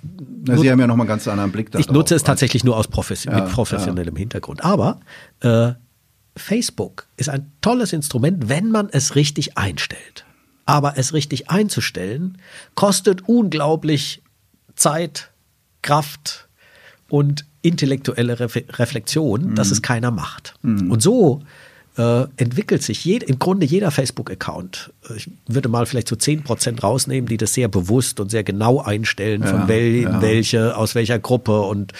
[0.45, 1.85] Na, Sie haben ja noch mal einen ganz anderen Blick darauf.
[1.85, 4.99] Ich nutze es tatsächlich nur aus Profes ja, mit professionellem Hintergrund, aber
[5.41, 5.73] äh,
[6.35, 10.25] Facebook ist ein tolles Instrument, wenn man es richtig einstellt.
[10.65, 12.39] Aber es richtig einzustellen
[12.73, 14.22] kostet unglaublich
[14.75, 15.29] Zeit,
[15.81, 16.47] Kraft
[17.09, 19.55] und intellektuelle Re Reflexion, mhm.
[19.55, 20.55] dass es keiner macht.
[20.61, 20.91] Mhm.
[20.91, 21.41] Und so
[21.97, 24.91] äh, entwickelt sich jed, im Grunde jeder Facebook-Account.
[25.15, 28.81] Ich würde mal vielleicht so zehn Prozent rausnehmen, die das sehr bewusst und sehr genau
[28.81, 30.21] einstellen, ja, von wel ja.
[30.21, 31.93] welche, aus welcher Gruppe und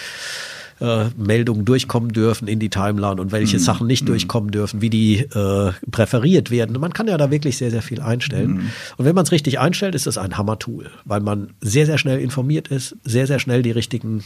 [0.80, 3.62] äh, Meldungen durchkommen dürfen in die Timeline und welche mhm.
[3.62, 4.08] Sachen nicht mhm.
[4.08, 6.78] durchkommen dürfen, wie die äh, präferiert werden.
[6.78, 8.50] Man kann ja da wirklich sehr, sehr viel einstellen.
[8.50, 8.70] Mhm.
[8.96, 12.20] Und wenn man es richtig einstellt, ist es ein Hammer-Tool, weil man sehr, sehr schnell
[12.20, 14.24] informiert ist, sehr, sehr schnell die richtigen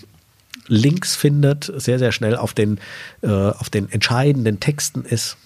[0.66, 2.78] Links findet, sehr, sehr schnell auf den,
[3.22, 5.37] äh, auf den entscheidenden Texten ist.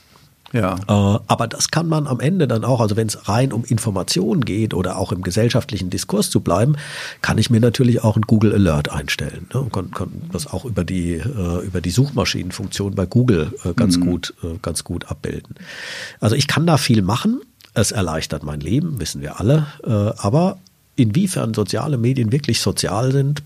[0.52, 0.76] Ja.
[0.76, 4.44] Äh, aber das kann man am Ende dann auch, also wenn es rein um Informationen
[4.44, 6.76] geht oder auch im gesellschaftlichen Diskurs zu bleiben,
[7.22, 9.48] kann ich mir natürlich auch ein Google Alert einstellen.
[9.52, 9.60] Ne?
[9.60, 13.96] Und kann, kann das auch über die, äh, über die Suchmaschinenfunktion bei Google äh, ganz
[13.96, 14.06] mhm.
[14.06, 15.56] gut, ganz gut abbilden.
[16.20, 17.40] Also ich kann da viel machen.
[17.74, 19.66] Es erleichtert mein Leben, wissen wir alle.
[20.18, 20.58] Aber
[20.96, 23.42] inwiefern soziale Medien wirklich sozial sind,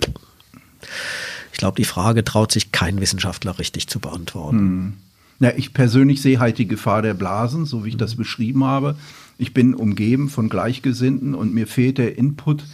[1.53, 4.59] ich glaube, die Frage traut sich kein Wissenschaftler richtig zu beantworten.
[4.59, 4.92] Hm.
[5.38, 8.96] Ja, ich persönlich sehe halt die Gefahr der Blasen, so wie ich das beschrieben habe.
[9.38, 12.64] Ich bin umgeben von Gleichgesinnten und mir fehlt der Input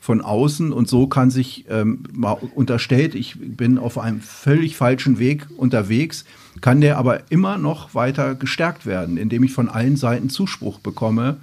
[0.00, 5.18] von außen und so kann sich ähm, mal unterstellt, ich bin auf einem völlig falschen
[5.18, 6.24] Weg unterwegs,
[6.60, 11.38] kann der aber immer noch weiter gestärkt werden, indem ich von allen Seiten Zuspruch bekomme,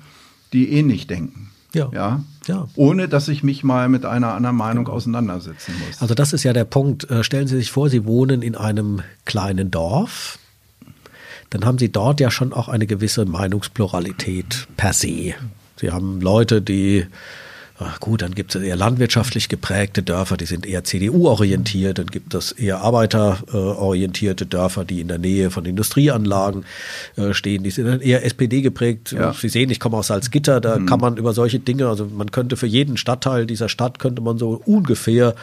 [0.54, 1.50] die ähnlich denken.
[1.74, 1.90] Ja.
[1.94, 2.24] ja.
[2.48, 2.68] Ja.
[2.76, 4.98] Ohne dass ich mich mal mit einer anderen Meinung genau.
[4.98, 6.02] auseinandersetzen muss.
[6.02, 7.10] Also das ist ja der Punkt.
[7.10, 10.40] Äh, stellen Sie sich vor, Sie wohnen in einem kleinen Dorf.
[11.54, 15.36] Dann haben Sie dort ja schon auch eine gewisse Meinungspluralität per se.
[15.76, 17.06] Sie haben Leute, die
[17.80, 21.98] Ach gut, dann gibt es eher landwirtschaftlich geprägte Dörfer, die sind eher CDU-orientiert.
[21.98, 26.66] Dann gibt es eher arbeiterorientierte Dörfer, die in der Nähe von Industrieanlagen
[27.18, 27.64] äh, stehen.
[27.64, 29.12] Die sind dann eher SPD geprägt.
[29.12, 29.34] Ja.
[29.34, 32.58] Sie sehen, ich komme aus Salzgitter, da kann man über solche Dinge, also man könnte
[32.58, 35.34] für jeden Stadtteil dieser Stadt, könnte man so ungefähr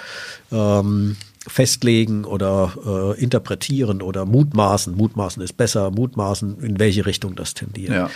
[0.52, 1.16] ähm,
[1.46, 4.94] festlegen oder äh, interpretieren oder mutmaßen.
[4.94, 7.92] Mutmaßen ist besser, mutmaßen, in welche Richtung das tendiert.
[7.92, 8.10] Ja.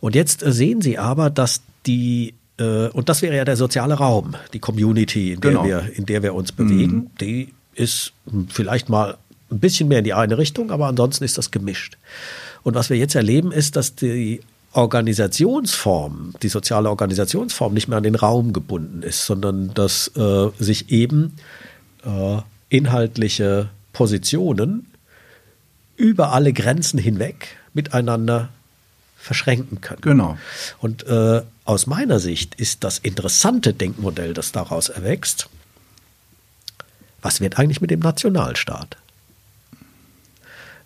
[0.00, 3.94] Und jetzt äh, sehen Sie aber, dass die äh, und das wäre ja der soziale
[3.94, 5.64] Raum, die Community, in der, Genau.
[5.64, 8.12] wir, in der wir uns bewegen, die ist
[8.48, 9.16] vielleicht mal
[9.50, 11.96] ein bisschen mehr in die eine Richtung, aber ansonsten ist das gemischt.
[12.62, 14.40] Und was wir jetzt erleben, ist, dass die
[14.72, 20.90] Organisationsform, die soziale Organisationsform nicht mehr an den Raum gebunden ist, sondern dass äh, sich
[20.90, 21.36] eben
[22.04, 24.86] äh, inhaltliche Positionen
[25.96, 28.50] über alle Grenzen hinweg miteinander
[29.16, 30.00] verschränken können.
[30.00, 30.38] Genau.
[30.78, 35.48] Und äh, aus meiner Sicht ist das interessante Denkmodell, das daraus erwächst,
[37.20, 38.96] was wird eigentlich mit dem Nationalstaat?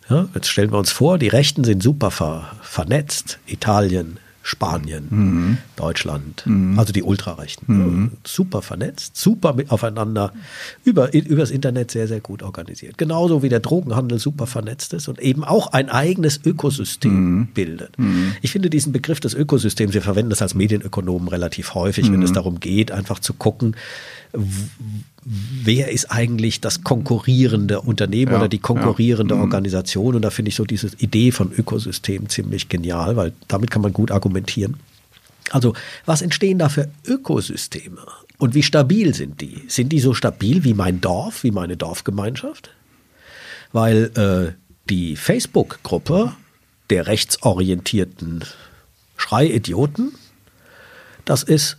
[0.09, 3.39] Ja, jetzt stellen wir uns vor, die Rechten sind super ver vernetzt.
[3.45, 6.45] Italien, Spanien, Deutschland,
[6.77, 8.11] also die Ultrarechten.
[8.25, 10.33] Super vernetzt, super aufeinander
[10.83, 12.97] über, übers Internet sehr, sehr gut organisiert.
[12.97, 17.95] Genauso wie der Drogenhandel super vernetzt ist und eben auch ein eigenes Ökosystem bildet.
[18.41, 22.33] Ich finde diesen Begriff des Ökosystems, wir verwenden das als Medienökonomen relativ häufig, wenn es
[22.33, 23.75] darum geht, einfach zu gucken,
[24.33, 29.37] wer ist eigentlich das konkurrierende Unternehmen Ja, oder die konkurrierende ja.
[29.37, 29.43] Mhm.
[29.43, 30.15] Organisation.
[30.15, 33.93] Und da finde ich so diese Idee von Ökosystem ziemlich genial, weil damit kann man
[33.93, 34.77] gut argumentieren.
[35.51, 35.73] Also,
[36.05, 38.01] was entstehen da für Ökosysteme?
[38.37, 39.63] Und wie stabil sind die?
[39.67, 42.71] Sind die so stabil wie mein Dorf, wie meine Dorfgemeinschaft?
[43.71, 44.53] Weil äh,
[44.89, 46.33] die Facebook-Gruppe
[46.89, 48.43] der rechtsorientierten
[49.17, 50.13] Schreiidioten,
[51.25, 51.77] das ist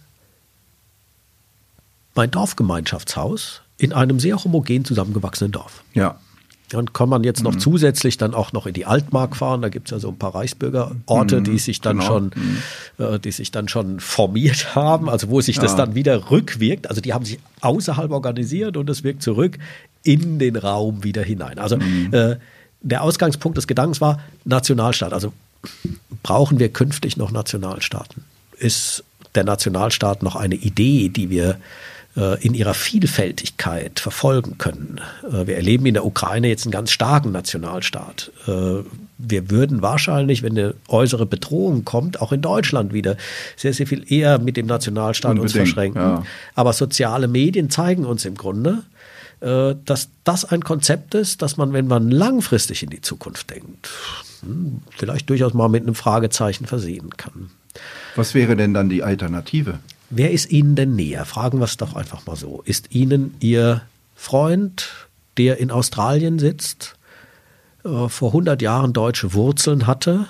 [2.15, 5.83] mein Dorfgemeinschaftshaus in einem sehr homogen zusammengewachsenen Dorf.
[5.95, 6.19] Ja.
[6.71, 7.51] Dann kann man jetzt Mhm.
[7.51, 9.63] noch zusätzlich dann auch noch in die Altmark fahren.
[9.63, 12.07] Da gibt es ja so ein paar Reichsbürgerorte, die sich dann genau.
[12.09, 12.33] schon,
[12.99, 15.79] äh, die sich dann schon formiert haben, also wo sich das Ja.
[15.79, 16.89] dann wieder rückwirkt.
[16.89, 19.59] Also die haben sich außerhalb organisiert und es wirkt zurück
[20.03, 21.59] in den Raum wieder hinein.
[21.59, 22.09] Also Mhm.
[22.13, 22.37] äh,
[22.81, 25.13] der Ausgangspunkt des Gedankens war Nationalstaat.
[25.13, 25.33] Also
[26.23, 28.25] brauchen wir künftig noch Nationalstaaten?
[28.59, 31.57] Ist der Nationalstaat noch eine Idee, die wir
[32.17, 35.01] in ihrer Vielfältigkeit verfolgen können?
[35.23, 38.31] Äh, wir erleben in der Ukraine jetzt einen ganz starken Nationalstaat.
[38.47, 38.85] Äh,
[39.19, 43.17] wir würden wahrscheinlich, wenn eine äußere Bedrohung kommt, auch in Deutschland wieder
[43.57, 46.03] sehr, sehr viel eher mit dem Nationalstaat uns Unbedingt, verschränken.
[46.03, 46.23] ja.
[46.55, 48.83] Aber soziale Medien zeigen uns im Grunde,
[49.41, 53.91] äh, dass das ein Konzept ist, dass man, wenn man langfristig in die Zukunft denkt,
[54.41, 57.51] hm, vielleicht durchaus mal mit einem Fragezeichen versehen kann.
[58.17, 59.81] Was wäre denn dann die Alternative?
[60.11, 61.25] Wer ist Ihnen denn näher?
[61.25, 62.63] Fragen wir es doch einfach mal so.
[62.65, 63.83] Ist Ihnen Ihr
[64.15, 66.97] Freund, der in Australien sitzt,
[67.85, 70.27] äh, vor 100 Jahren deutsche Wurzeln hatte,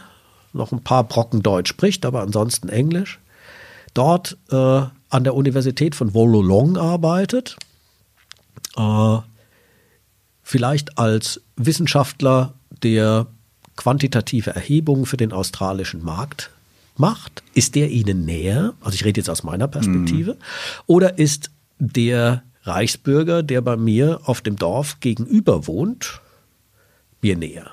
[0.53, 3.19] noch ein paar Brocken Deutsch spricht, aber ansonsten Englisch,
[3.93, 7.57] dort äh, an der Universität von Wollongong arbeitet,
[8.77, 9.19] äh,
[10.43, 13.27] vielleicht als Wissenschaftler, der
[13.77, 16.51] quantitative Erhebungen für den australischen Markt
[16.97, 17.43] macht?
[17.55, 18.75] Ist der Ihnen näher?
[18.81, 20.37] Also ich rede jetzt aus meiner Perspektive.
[20.87, 26.21] Oder ist der Reichsbürger, der bei mir auf dem Dorf gegenüber wohnt,
[27.21, 27.71] mir näher?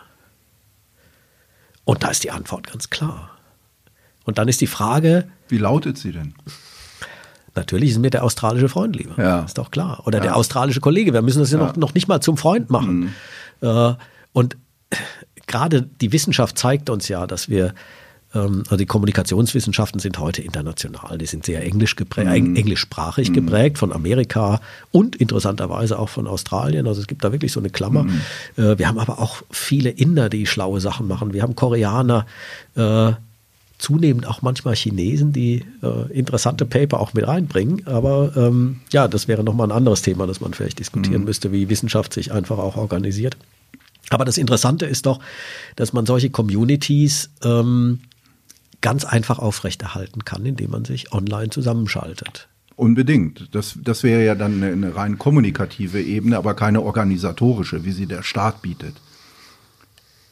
[1.83, 3.31] Und da ist die Antwort ganz klar.
[4.23, 6.33] Und dann ist die Frage, Wie lautet sie denn?
[7.55, 9.21] Natürlich ist mir der australische Freund lieber.
[9.21, 9.41] Ja.
[9.41, 10.03] Ist doch klar.
[10.05, 11.13] Oder der australische Kollege.
[11.13, 13.13] Wir müssen das ja, Noch, noch nicht mal zum Freund machen.
[13.61, 13.93] Äh,
[14.31, 14.57] und
[15.47, 17.73] gerade die Wissenschaft zeigt uns ja, dass wir,
[18.33, 21.17] also die Kommunikationswissenschaften sind heute international.
[21.17, 26.87] Die sind sehr englisch geprägt, eng- englischsprachig geprägt von Amerika und interessanterweise auch von Australien.
[26.87, 28.05] Also es gibt da wirklich so eine Klammer.
[28.55, 31.33] Äh, wir haben aber auch viele Inder, die schlaue Sachen machen.
[31.33, 32.25] Wir haben Koreaner,
[32.75, 33.11] äh,
[33.77, 37.87] zunehmend auch manchmal Chinesen, die äh, interessante Paper auch mit reinbringen.
[37.87, 41.67] Aber ähm, ja, das wäre nochmal ein anderes Thema, das man vielleicht diskutieren müsste, wie
[41.67, 43.35] Wissenschaft sich einfach auch organisiert.
[44.09, 45.19] Aber das Interessante ist doch,
[45.77, 47.99] dass man solche Communities ähm,
[48.81, 52.47] ganz einfach aufrechterhalten kann, indem man sich online zusammenschaltet.
[52.75, 53.49] Unbedingt.
[53.53, 58.07] Das, das wäre ja dann eine, eine rein kommunikative Ebene, aber keine organisatorische, wie sie
[58.07, 58.95] der Staat bietet.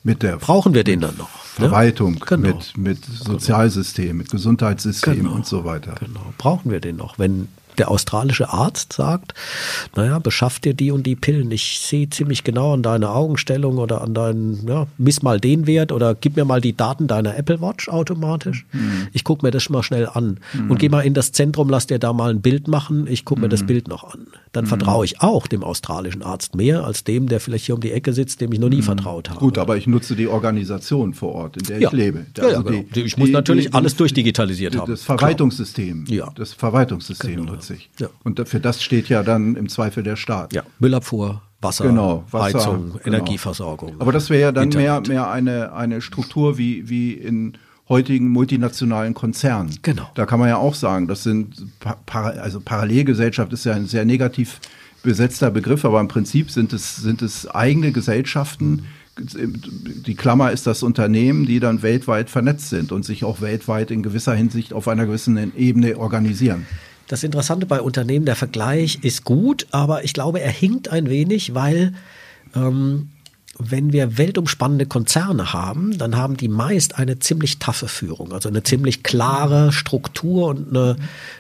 [0.04, 1.30] Mit der Brauchen wir den dann noch?
[1.30, 1.68] ne?
[1.68, 2.48] Verwaltung, Genau.
[2.48, 5.34] mit, mit Sozialsystem, mit Gesundheitssystem Genau.
[5.34, 5.96] und so weiter.
[6.00, 6.34] Genau.
[6.38, 7.50] Brauchen wir den noch, wenn
[7.80, 9.34] der australische Arzt sagt,
[9.96, 11.52] naja, beschaff dir die und die Pillen.
[11.52, 15.92] Ich sehe ziemlich genau an deiner Augenstellung oder an deinen, ja, miss mal den Wert
[15.92, 18.66] oder gib mir mal die Daten deiner Apple Watch automatisch.
[18.72, 19.08] Mhm.
[19.14, 20.72] Ich gucke mir das schon mal schnell an mhm.
[20.72, 23.08] und geh mal in das Zentrum, lass dir da mal ein Bild machen.
[23.08, 23.68] Ich gucke mir das mhm.
[23.68, 24.28] Bild noch an.
[24.52, 24.70] Dann mhm.
[24.70, 28.14] vertraue ich auch dem australischen Arzt mehr als dem, der vielleicht hier um die Ecke
[28.14, 28.84] sitzt, dem ich noch nie mhm.
[28.84, 29.40] vertraut habe.
[29.40, 31.90] Gut, aber ich nutze die Organisation vor Ort, in der ja.
[31.90, 32.26] ich lebe.
[32.38, 32.84] Also ja, genau.
[32.94, 34.92] die, ich muss die, natürlich die, alles durchdigitalisiert haben.
[34.92, 36.06] Das Verwaltungssystem.
[36.08, 36.32] Ja.
[36.36, 37.52] Das Verwaltungssystem genau.
[37.70, 37.90] Nutze ich.
[38.00, 38.10] Ja.
[38.24, 40.54] Und für das steht ja dann im Zweifel der Staat.
[40.54, 43.06] Ja, Müllabfuhr, Wasser, genau, Wasser Heizung, genau.
[43.06, 43.96] Energieversorgung.
[44.00, 49.14] Aber das wäre ja dann mehr, mehr eine, eine Struktur wie, wie in heutigen multinationalen
[49.14, 49.78] Konzernen.
[49.82, 50.10] Genau.
[50.14, 51.56] Da kann man ja auch sagen, das sind,
[52.06, 54.60] also Parallelgesellschaft ist ja ein sehr negativ
[55.02, 58.86] besetzter Begriff, aber im Prinzip sind es, sind es eigene Gesellschaften,
[59.22, 64.04] die Klammer ist das Unternehmen, die dann weltweit vernetzt sind und sich auch weltweit in
[64.04, 66.66] gewisser Hinsicht auf einer gewissen Ebene organisieren.
[67.10, 71.56] Das Interessante bei Unternehmen, der Vergleich ist gut, aber ich glaube, er hinkt ein wenig,
[71.56, 71.94] weil
[72.56, 73.10] ähm,
[73.58, 78.62] wenn wir weltumspannende Konzerne haben, dann haben die meist eine ziemlich taffe Führung, also eine
[78.62, 80.98] ziemlich klare Struktur und eine,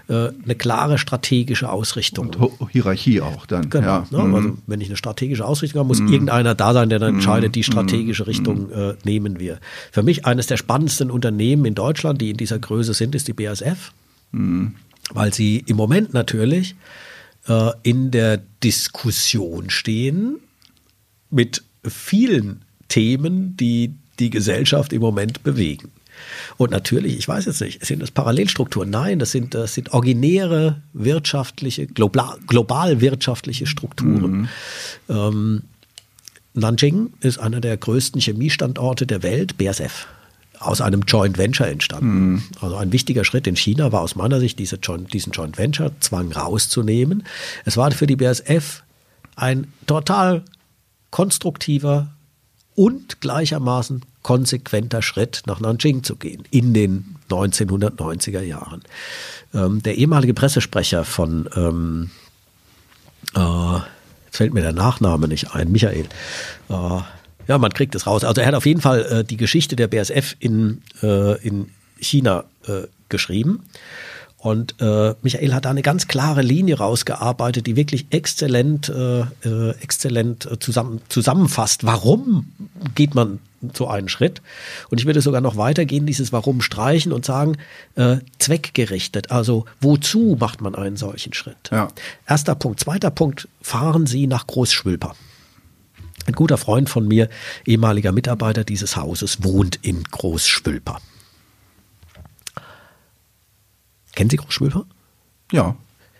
[0.07, 2.31] äh, eine klare strategische Ausrichtung.
[2.33, 3.69] Und Hierarchie auch dann.
[3.69, 3.85] Genau.
[3.85, 4.05] Ja.
[4.09, 4.23] Ne?
[4.23, 4.35] Mhm.
[4.35, 6.11] Also wenn ich eine strategische Ausrichtung habe, muss mhm.
[6.11, 7.17] irgendeiner da sein, der dann mhm.
[7.17, 8.27] entscheidet, die strategische mhm.
[8.27, 9.59] Richtung äh, nehmen wir.
[9.91, 13.33] Für mich eines der spannendsten Unternehmen in Deutschland, die in dieser Größe sind, ist die
[13.33, 13.93] BASF,
[14.31, 14.73] mhm.
[15.13, 16.75] Weil sie im Moment natürlich
[17.47, 20.39] äh, in der Diskussion stehen
[21.29, 25.91] mit vielen Themen, die die Gesellschaft im Moment bewegen.
[26.57, 28.89] Und natürlich, ich weiß jetzt nicht, sind das Parallelstrukturen?
[28.89, 34.31] Nein, das sind, das sind originäre wirtschaftliche, global, global wirtschaftliche Strukturen.
[34.31, 34.49] Mhm.
[35.07, 35.61] Ähm,
[36.53, 40.07] Nanjing ist einer der größten Chemiestandorte der Welt, BASF
[40.59, 42.31] aus einem Joint Venture entstanden.
[42.31, 42.43] Mhm.
[42.61, 45.91] Also ein wichtiger Schritt in China war aus meiner Sicht, diese Joint, diesen Joint Venture
[46.01, 47.23] Zwang rauszunehmen.
[47.65, 48.83] Es war für die BASF
[49.35, 50.43] ein total
[51.11, 52.09] konstruktiver
[52.75, 58.83] und gleichermaßen konsequenter Schritt nach Nanjing zu gehen in den 1990er Jahren.
[59.53, 62.09] Ähm, der ehemalige Pressesprecher von, ähm,
[63.35, 63.75] äh,
[64.25, 66.05] jetzt fällt mir der Nachname nicht ein, Michael,
[66.69, 66.99] äh,
[67.49, 68.23] ja, man kriegt es raus.
[68.23, 72.43] Also er hat auf jeden Fall äh, die Geschichte der BSF in, äh, in China
[72.67, 73.63] äh, geschrieben.
[74.37, 79.71] Und äh, Michael hat da eine ganz klare Linie rausgearbeitet, die wirklich exzellent, äh, äh,
[79.81, 81.85] exzellent äh, zusammen, zusammenfasst.
[81.85, 82.53] Warum
[82.93, 83.39] geht man
[83.73, 84.41] so einen Schritt?
[84.91, 87.57] Und ich würde sogar noch weitergehen, dieses Warum streichen und sagen,
[87.95, 89.31] äh, zweckgerichtet.
[89.31, 91.69] Also wozu macht man einen solchen Schritt?
[91.71, 91.89] Ja.
[92.27, 92.79] Erster Punkt.
[92.79, 95.15] Zweiter Punkt, fahren Sie nach Großschwülper.
[96.25, 97.29] Ein guter Freund von mir,
[97.65, 101.01] ehemaliger Mitarbeiter dieses Hauses, wohnt in Großschwülper.
[104.15, 104.85] Kennen Sie Großschwülper?
[105.51, 105.75] Ja.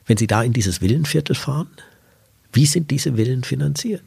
[0.06, 1.70] Wenn Sie da in dieses Villenviertel fahren,
[2.54, 4.04] wie sind diese Villen finanziert?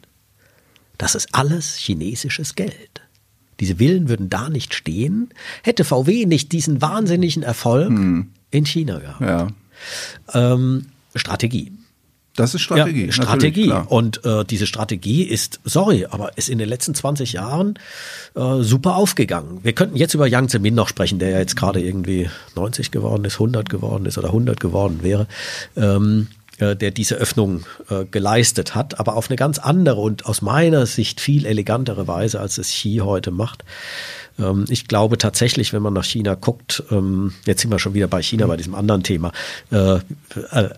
[0.97, 3.01] Das ist alles chinesisches Geld.
[3.59, 5.29] Diese Villen würden da nicht stehen,
[5.63, 8.31] hätte VW nicht diesen wahnsinnigen Erfolg hm.
[8.51, 9.21] in China gehabt.
[9.21, 9.47] Ja.
[10.33, 11.71] Ähm, Strategie.
[12.35, 13.05] Das ist Strategie.
[13.05, 13.71] Ja, Strategie.
[13.89, 17.77] Und äh, diese Strategie ist, sorry, aber ist in den letzten 20 Jahren
[18.35, 19.59] äh, super aufgegangen.
[19.61, 23.23] Wir könnten jetzt über Yang Zemin noch sprechen, der ja jetzt gerade irgendwie 90 geworden
[23.25, 25.27] ist, 100 geworden ist oder 100 geworden wäre.
[25.75, 26.27] Ähm,
[26.59, 30.85] äh, der diese Öffnung äh, geleistet hat, aber auf eine ganz andere und aus meiner
[30.85, 33.63] Sicht viel elegantere Weise, als es Xi heute macht.
[34.39, 38.07] Ähm, ich glaube tatsächlich, wenn man nach China guckt, ähm, jetzt sind wir schon wieder
[38.07, 39.31] bei China, bei diesem anderen Thema,
[39.71, 39.99] äh, äh,
[40.51, 40.69] äh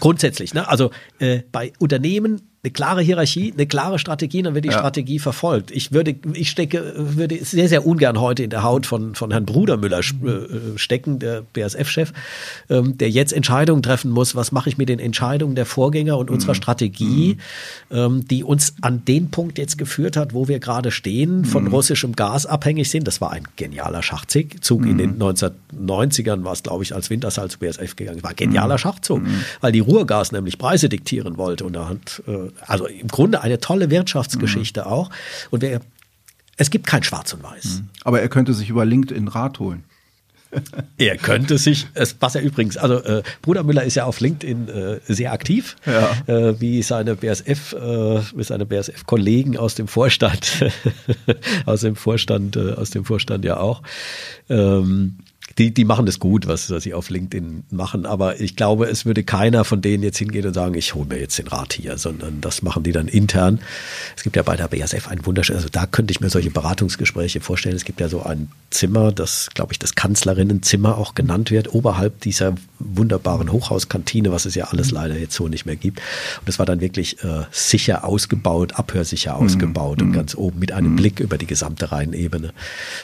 [0.00, 0.68] grundsätzlich, ne?
[0.68, 4.78] also äh, bei Unternehmen eine klare Hierarchie, eine klare Strategie, dann wird die ja.
[4.78, 5.72] Strategie verfolgt.
[5.72, 9.46] Ich würde, ich stecke, würde sehr, sehr ungern heute in der Haut von, von Herrn
[9.46, 10.02] Brudermüller äh,
[10.76, 12.12] stecken, der BASF-Chef,
[12.70, 14.36] ähm, der jetzt Entscheidungen treffen muss.
[14.36, 16.56] Was mache ich mit den Entscheidungen der Vorgänger und unserer mhm.
[16.56, 17.38] Strategie,
[17.90, 17.96] mhm.
[17.96, 21.70] ähm, die uns an den Punkt jetzt geführt hat, wo wir gerade stehen, von mhm.
[21.70, 23.06] russischem Gas abhängig sind.
[23.06, 24.86] Das war ein genialer Schachzug.
[24.86, 26.44] In den 1990ern mhm.
[26.44, 28.22] war es, glaube ich, als Wintershall zu BASF gegangen.
[28.22, 28.78] War ein genialer mhm.
[28.78, 29.44] Schachzug, mhm.
[29.60, 33.60] weil die Ruhrgas nämlich Preise diktieren wollte und da hat äh, also im Grunde eine
[33.60, 34.86] tolle Wirtschaftsgeschichte mhm.
[34.86, 35.10] auch.
[35.50, 35.80] Und wer,
[36.56, 37.80] es gibt kein Schwarz und Weiß.
[37.80, 37.88] Mhm.
[38.04, 39.84] Aber er könnte sich über LinkedIn Rat holen.
[40.98, 41.86] er könnte sich,
[42.20, 46.10] was er übrigens, also äh, Bruder Müller ist ja auf LinkedIn äh, sehr aktiv, ja.
[46.26, 47.76] äh, wie seine BSF, äh,
[48.34, 50.64] wie seine BSF-Kollegen aus dem Vorstand,
[51.66, 53.82] aus dem Vorstand, äh, aus dem Vorstand ja auch.
[54.48, 55.18] Ähm,
[55.58, 59.04] die, die machen das gut, was, was sie auf LinkedIn machen, aber ich glaube, es
[59.04, 61.98] würde keiner von denen jetzt hingehen und sagen, ich hole mir jetzt den Rat hier,
[61.98, 63.60] sondern das machen die dann intern.
[64.16, 67.40] Es gibt ja bei der BASF ein wunderschönes, also da könnte ich mir solche Beratungsgespräche
[67.40, 67.76] vorstellen.
[67.76, 72.20] Es gibt ja so ein Zimmer, das, glaube ich, das Kanzlerinnenzimmer auch genannt wird, oberhalb
[72.20, 76.00] dieser wunderbaren Hochhauskantine, was es ja alles leider jetzt so nicht mehr gibt.
[76.40, 80.08] Und das war dann wirklich äh, sicher ausgebaut, abhörsicher ausgebaut mhm.
[80.08, 80.96] und ganz oben mit einem mhm.
[80.96, 82.52] Blick über die gesamte Rheinebene.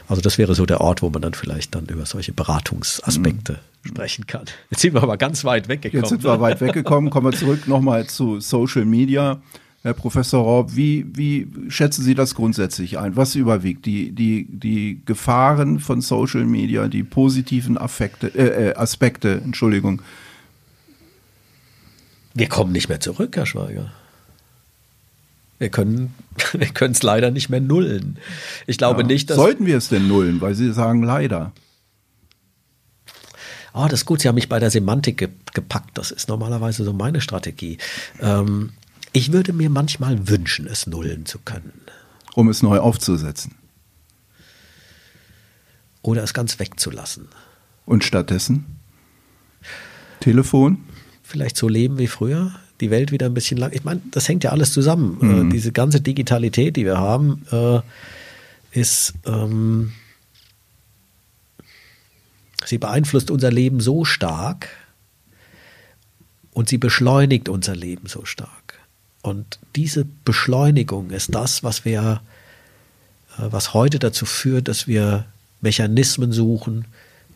[0.09, 3.89] Also das wäre so der Ort, wo man dann vielleicht dann über solche Beratungsaspekte mhm.
[3.89, 4.45] sprechen kann.
[4.71, 6.05] Jetzt sind wir aber ganz weit weggekommen.
[6.05, 7.11] Jetzt sind wir weit weggekommen.
[7.11, 9.43] Kommen wir zurück nochmal zu Social Media.
[9.83, 13.17] Herr Professor Raub, wie, wie schätzen Sie das grundsätzlich ein?
[13.17, 13.87] Was überwiegt?
[13.87, 20.03] Die, die, die Gefahren von Social Media, die positiven Affekte, äh, äh Aspekte, Entschuldigung.
[22.35, 23.91] Wir kommen nicht mehr zurück, Herr Schweiger.
[25.59, 26.15] Wir können
[26.53, 28.19] wir es leider nicht mehr nullen.
[28.67, 29.07] Ich glaube ja.
[29.07, 29.37] nicht, dass.
[29.37, 30.41] Sollten wir es denn nullen?
[30.41, 31.53] Weil Sie sagen leider.
[33.75, 35.97] Oh, das ist gut, Sie haben mich bei der Semantik ge gepackt.
[35.99, 37.79] Das ist normalerweise so meine Strategie.
[38.21, 38.73] Ähm,
[39.13, 41.73] ich würde mir manchmal wünschen, es nullen zu können.
[42.35, 43.55] Um es neu aufzusetzen.
[46.03, 47.29] Oder es ganz wegzulassen.
[47.87, 48.67] Und stattdessen?
[50.21, 50.79] Telefon?
[51.23, 53.73] Vielleicht so leben wie früher, die Welt wieder ein bisschen lang.
[53.73, 55.19] Ich meine, das hängt ja alles zusammen.
[55.21, 55.49] Äh, mhm.
[55.49, 57.81] Äh, diese ganze Digitalität, die wir haben, äh,
[58.73, 59.93] ist, ähm,
[62.69, 64.69] sie beeinflusst unser Leben so stark
[66.53, 68.79] und sie beschleunigt unser Leben so stark.
[69.23, 72.21] Und diese Beschleunigung ist das, was wir,
[73.39, 75.25] äh, was heute dazu führt, dass wir
[75.61, 76.85] Mechanismen suchen,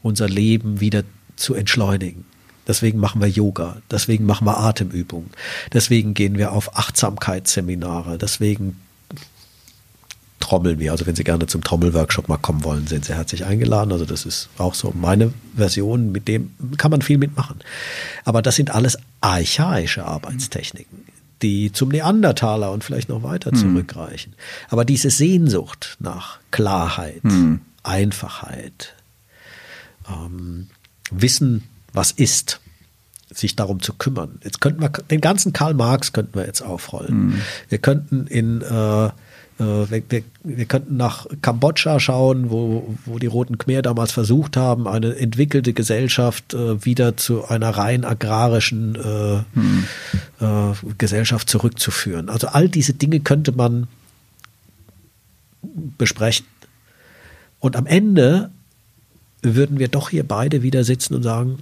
[0.03, 1.03] unser Leben wieder
[1.37, 2.24] zu entschleunigen.
[2.66, 5.30] Deswegen machen wir Yoga, deswegen machen wir Atemübungen,
[5.72, 8.80] deswegen gehen wir auf Achtsamkeitsseminare, deswegen
[10.43, 10.93] trommeln wir.
[10.93, 13.93] Also wenn Sie gerne zum Trommelworkshop mal kommen wollen, sind Sie herzlich eingeladen.
[13.93, 17.61] Also das ist auch so meine Version, mit dem kann man viel mitmachen.
[18.24, 21.05] Aber das sind alles archaische Arbeitstechniken,
[21.43, 23.59] die zum Neandertaler und vielleicht noch weiter hm.
[23.59, 24.34] zurückreichen.
[24.68, 27.61] Aber diese Sehnsucht nach Klarheit, hm.
[27.84, 28.95] Einfachheit,
[30.09, 30.68] ähm,
[31.11, 31.62] Wissen
[31.93, 32.61] was ist,
[33.30, 34.38] sich darum zu kümmern.
[34.43, 37.26] Jetzt könnten wir den ganzen Karl Marx könnten wir jetzt aufrollen.
[37.26, 37.40] Mhm.
[37.68, 39.11] Wir könnten in äh,
[39.59, 44.88] wir, wir, wir, könnten nach Kambodscha schauen, wo, wo die Roten Khmer damals versucht haben,
[44.88, 49.84] eine entwickelte Gesellschaft äh, wieder zu einer rein agrarischen äh, hm.
[50.40, 52.28] äh, Gesellschaft zurückzuführen.
[52.28, 53.88] Also all diese Dinge könnte man
[55.98, 56.46] besprechen.
[57.61, 58.50] Und am Ende
[59.42, 61.59] würden wir doch hier beide wieder sitzen und sagen,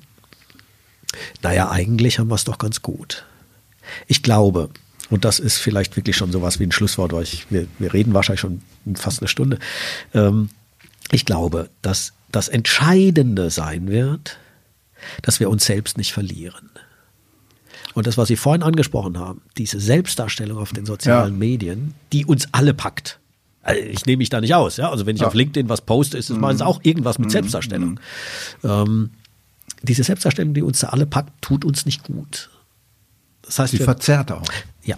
[1.42, 3.24] naja, eigentlich haben wir es doch ganz gut.
[4.06, 4.70] Ich glaube,
[5.10, 8.14] und das ist vielleicht wirklich schon sowas wie ein Schlusswort, weil ich, wir, wir reden
[8.14, 8.62] wahrscheinlich schon
[8.94, 9.58] fast eine Stunde.
[10.14, 10.48] Ähm,
[11.10, 14.38] ich glaube, dass das Entscheidende sein wird,
[15.22, 16.70] dass wir uns selbst nicht verlieren.
[17.94, 21.38] Und das, was Sie vorhin angesprochen haben, diese Selbstdarstellung auf den sozialen ja.
[21.38, 23.18] Medien, die uns alle packt.
[23.62, 24.76] Also ich nehme mich da nicht aus.
[24.76, 24.90] Ja?
[24.90, 25.28] Also wenn ich ja.
[25.28, 26.42] auf LinkedIn was poste, ist es mhm.
[26.42, 27.32] meistens auch irgendwas mit mhm.
[27.32, 28.00] Selbstdarstellung.
[28.62, 28.70] Mhm.
[28.70, 29.10] Ähm,
[29.82, 32.50] diese Selbstdarstellung, die uns da alle packt, tut uns nicht gut.
[33.50, 34.46] Das heißt, sie verzerrt auch.
[34.84, 34.96] Ja.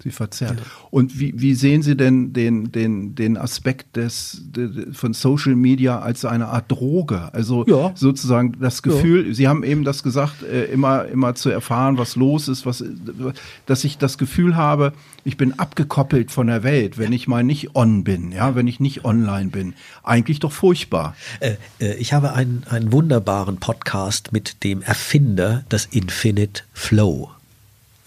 [0.00, 0.58] Sie verzerrt.
[0.60, 0.66] Ja.
[0.90, 5.98] Und wie, wie sehen Sie denn den, den, den Aspekt des, de, von Social Media
[5.98, 7.32] als eine Art Droge?
[7.32, 7.92] Also ja.
[7.94, 9.34] sozusagen das Gefühl, ja.
[9.34, 12.84] Sie haben eben das gesagt, äh, immer, immer zu erfahren, was los ist, was,
[13.64, 14.92] dass ich das Gefühl habe,
[15.24, 18.78] ich bin abgekoppelt von der Welt, wenn ich mal nicht on bin, ja, wenn ich
[18.78, 19.74] nicht online bin.
[20.04, 21.16] Eigentlich doch furchtbar.
[21.40, 27.30] Äh, äh, ich habe einen, einen wunderbaren Podcast mit dem Erfinder des Infinite Flow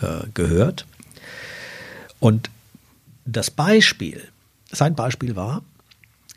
[0.02, 0.86] äh, gehört.
[2.20, 2.50] Und
[3.26, 4.28] das Beispiel,
[4.72, 5.64] sein Beispiel war,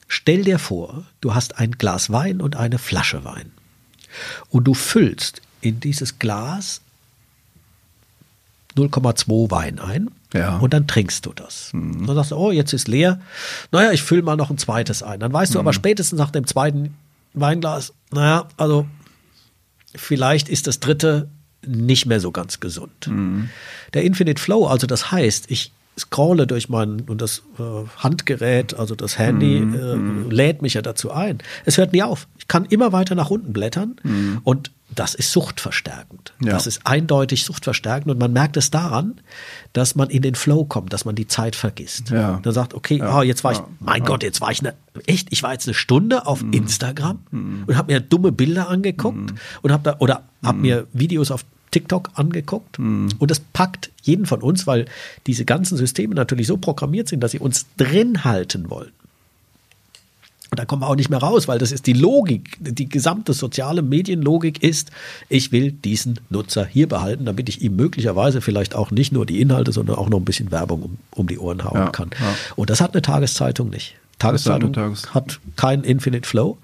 [0.09, 3.53] stell dir vor, du hast ein Glas Wein und eine Flasche Wein.
[4.49, 6.81] Und du füllst in dieses Glas
[8.77, 10.57] 0,2 Wein ein ja.
[10.59, 11.71] und dann trinkst du das.
[11.73, 12.07] Mhm.
[12.07, 13.21] Dann sagst du, oh, jetzt ist leer.
[13.71, 15.21] Naja, ich fülle mal noch ein zweites ein.
[15.21, 15.55] Dann weißt mhm.
[15.55, 16.95] du aber spätestens nach dem zweiten
[17.35, 18.87] Weinglas, naja, also
[19.95, 21.29] vielleicht ist das dritte
[21.67, 23.09] nicht mehr so ganz gesund.
[23.09, 23.49] Mhm.
[23.93, 27.63] Der Infinite Flow, also das heißt, ich scrolle durch mein und das äh,
[27.99, 29.75] Handgerät, also das Handy, mhm.
[29.75, 30.31] äh, mhm.
[30.31, 31.39] lädt mich ja dazu ein.
[31.65, 32.27] Es hört nie auf.
[32.39, 34.41] Ich kann immer weiter nach unten blättern mhm.
[34.45, 36.35] und das ist suchtverstärkend.
[36.41, 36.53] Ja.
[36.53, 39.21] Das ist eindeutig suchtverstärkend und man merkt es daran,
[39.73, 42.11] dass man in den Flow kommt, dass man die Zeit vergisst.
[42.11, 42.39] Ja.
[42.43, 43.19] Dann sagt, okay, ja.
[43.19, 44.75] oh, jetzt war ich, mein Gott, jetzt war ich eine,
[45.07, 46.53] echt, ich war jetzt eine Stunde auf mhm.
[46.53, 47.65] Instagram mhm.
[47.67, 49.39] und habe mir dumme Bilder angeguckt mhm.
[49.63, 53.09] und habe da oder habe mir Videos auf TikTok angeguckt mhm.
[53.19, 54.87] und das packt jeden von uns, weil
[55.27, 58.93] diese ganzen Systeme natürlich so programmiert sind, dass sie uns drin halten wollen.
[60.51, 63.33] Und da kommen wir auch nicht mehr raus, weil das ist die Logik, die gesamte
[63.33, 64.93] soziale Medienlogik ist,
[65.29, 69.41] ich will diesen Nutzer hier behalten, damit ich ihm möglicherweise vielleicht auch nicht nur die
[69.41, 72.11] Inhalte, sondern auch noch ein bisschen Werbung um, um die Ohren hauen Ja, kann.
[72.21, 72.37] ja.
[72.55, 73.97] Und das hat eine Tageszeitung nicht.
[74.19, 76.59] Tageszeitung Tages- hat keinen Infinite Flow.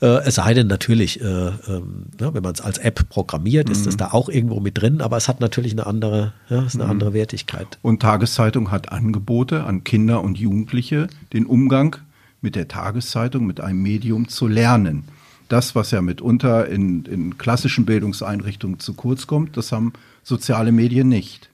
[0.00, 3.88] Äh, es sei denn natürlich, äh, ja, wenn man es als App programmiert, ist Mhm.
[3.88, 6.84] es da auch irgendwo mit drin, aber es hat natürlich eine andere, ja, ist eine
[6.84, 6.90] Mhm.
[6.90, 7.78] andere Wertigkeit.
[7.82, 11.96] Und Tageszeitung hat Angebote an Kinder und Jugendliche, den Umgang
[12.40, 15.04] mit der Tageszeitung, mit einem Medium zu lernen.
[15.48, 19.92] Das, was ja mitunter in, in klassischen Bildungseinrichtungen zu kurz kommt, das haben
[20.24, 21.50] soziale Medien nicht.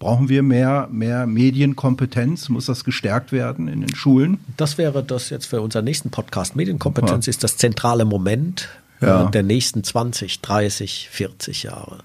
[0.00, 2.48] Brauchen wir mehr, mehr Medienkompetenz?
[2.48, 4.38] Muss das gestärkt werden in den Schulen?
[4.56, 6.56] Das wäre das jetzt für unseren nächsten Podcast.
[6.56, 8.68] Medienkompetenz ist das zentrale Moment
[9.02, 9.26] Ja.
[9.28, 11.98] äh, der nächsten 20, 30, 40 Jahre.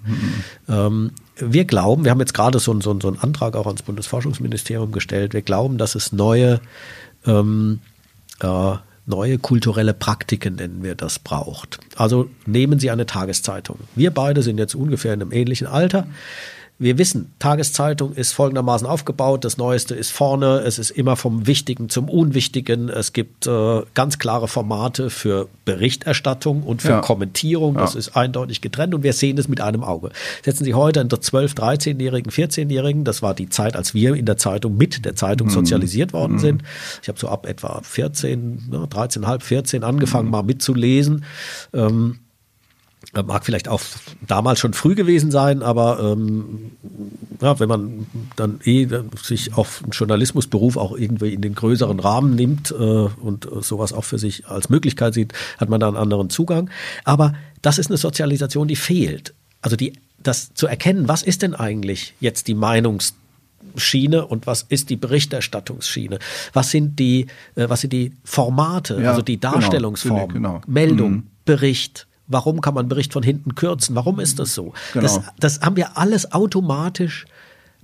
[0.67, 3.81] Ähm, wir glauben, wir haben jetzt gerade so, einen- so, so einen Antrag auch ans
[3.83, 6.59] Bundesforschungsministerium gestellt, wir glauben, dass es neue,
[7.25, 7.79] ähm,
[8.41, 8.73] äh,
[9.05, 11.79] neue kulturelle Praktiken, nennen wir das, braucht.
[11.95, 13.79] Also nehmen Sie eine Tageszeitung.
[13.95, 16.07] Wir beide sind jetzt ungefähr in einem ähnlichen Alter.
[16.77, 19.45] Wir wissen, Tageszeitung ist folgendermaßen aufgebaut.
[19.45, 20.57] Das Neueste ist vorne.
[20.59, 22.89] Es ist immer vom Wichtigen zum Unwichtigen.
[22.89, 26.99] Es gibt äh, ganz klare Formate für Berichterstattung und für Ja.
[26.99, 27.75] Kommentierung.
[27.75, 27.99] Das Ja.
[27.99, 30.09] ist eindeutig getrennt und wir sehen es mit einem Auge.
[30.43, 34.35] Setzen Sie heute einen 12-, 13-Jährigen, 14-Jährigen, das war die Zeit, als wir in der
[34.35, 36.61] Zeitung mit der Zeitung sozialisiert worden sind.
[37.01, 41.23] Ich habe so ab etwa 14, ne, 13,5, 14 angefangen, mal mitzulesen.
[41.73, 42.19] Ähm,
[43.13, 43.81] Mag vielleicht auch
[44.27, 46.71] damals schon früh gewesen sein, aber ähm,
[47.41, 48.87] ja, wenn man dann eh
[49.21, 54.03] sich auf einen Journalismusberuf auch irgendwie in den größeren Rahmen nimmt äh, und sowas auch
[54.03, 56.69] für sich als Möglichkeit sieht, hat man da einen anderen Zugang.
[57.05, 59.33] Aber das ist eine Sozialisation, die fehlt.
[59.61, 63.13] Also die, das zu erkennen, was ist denn eigentlich jetzt die Meinungs
[63.77, 66.19] Schiene und was ist die Berichterstattungsschiene?
[66.53, 70.33] Was sind die, äh, was sind die Formate, Ja, also die genau, Darstellungsformen?
[70.33, 70.61] genau.
[70.67, 71.23] Meldung, Mhm.
[71.45, 72.07] Bericht.
[72.27, 73.95] Warum kann man Bericht von hinten kürzen?
[73.95, 74.73] Warum ist das so?
[74.93, 75.27] Das, Genau.
[75.39, 77.25] das haben wir alles automatisch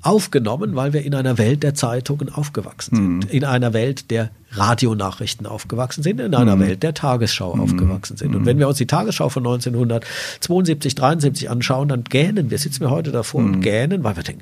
[0.03, 5.45] aufgenommen, weil wir in einer Welt der Zeitungen aufgewachsen sind, in einer Welt der Radionachrichten
[5.45, 8.35] aufgewachsen sind, in einer Welt der Tagesschau aufgewachsen sind.
[8.35, 12.89] Und wenn wir uns die Tagesschau von 1972, 73 anschauen, dann gähnen wir, sitzen wir
[12.89, 14.41] heute davor und gähnen, weil wir denken,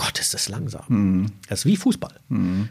[0.00, 1.30] Gott, ist das langsam.
[1.50, 2.14] Das ist wie Fußball.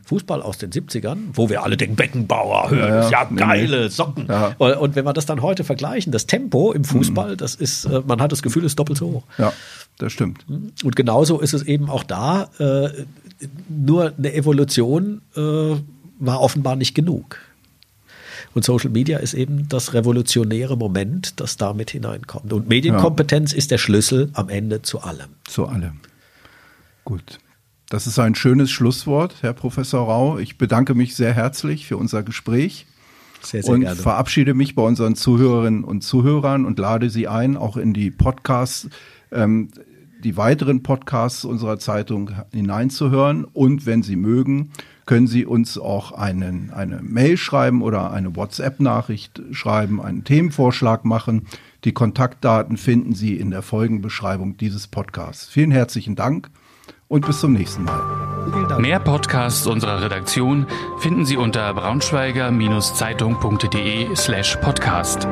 [0.05, 3.09] Fußball aus den 70ern, wo wir alle denken, Beckenbauer, ja, ja.
[3.09, 3.87] ja Nee, geile nee.
[3.89, 4.25] Socken.
[4.27, 4.55] Ja.
[4.57, 8.01] Und, und wenn wir das dann heute vergleichen, das Tempo im Fußball, das ist, äh,
[8.07, 9.23] man hat das Gefühl, es ist doppelt so hoch.
[9.37, 9.53] Ja,
[9.99, 10.43] das stimmt.
[10.49, 12.49] Und genauso ist es eben auch da.
[12.57, 13.05] Äh,
[13.69, 15.41] nur eine Evolution äh,
[16.19, 17.37] war offenbar nicht genug.
[18.55, 22.51] Und Social Media ist eben das revolutionäre Moment, das damit hineinkommt.
[22.51, 25.29] Und Medienkompetenz ist der Schlüssel am Ende zu allem.
[25.47, 25.99] Zu allem.
[27.09, 27.39] Gut.
[27.89, 30.37] Das ist ein schönes Schlusswort, Herr Professor Rau.
[30.37, 32.85] Ich bedanke mich sehr herzlich für unser Gespräch
[33.41, 33.95] Sehr, sehr und gerne.
[33.95, 38.89] verabschiede mich bei unseren Zuhörerinnen und Zuhörern und lade Sie ein, auch in die Podcasts,
[39.31, 39.69] ähm,
[40.23, 43.43] die weiteren Podcasts unserer Zeitung hineinzuhören.
[43.43, 44.69] Und wenn Sie mögen,
[45.07, 51.47] können Sie uns auch einen, eine Mail schreiben oder eine WhatsApp-Nachricht schreiben, einen Themenvorschlag machen.
[51.85, 55.47] Die Kontaktdaten finden Sie in der Folgenbeschreibung dieses Podcasts.
[55.49, 56.51] Vielen herzlichen Dank
[57.09, 58.79] und bis zum nächsten Mal.
[58.79, 60.65] Mehr Podcasts unserer Redaktion
[60.99, 65.27] finden Sie unter braunschweiger-zeitung.de slash podcast.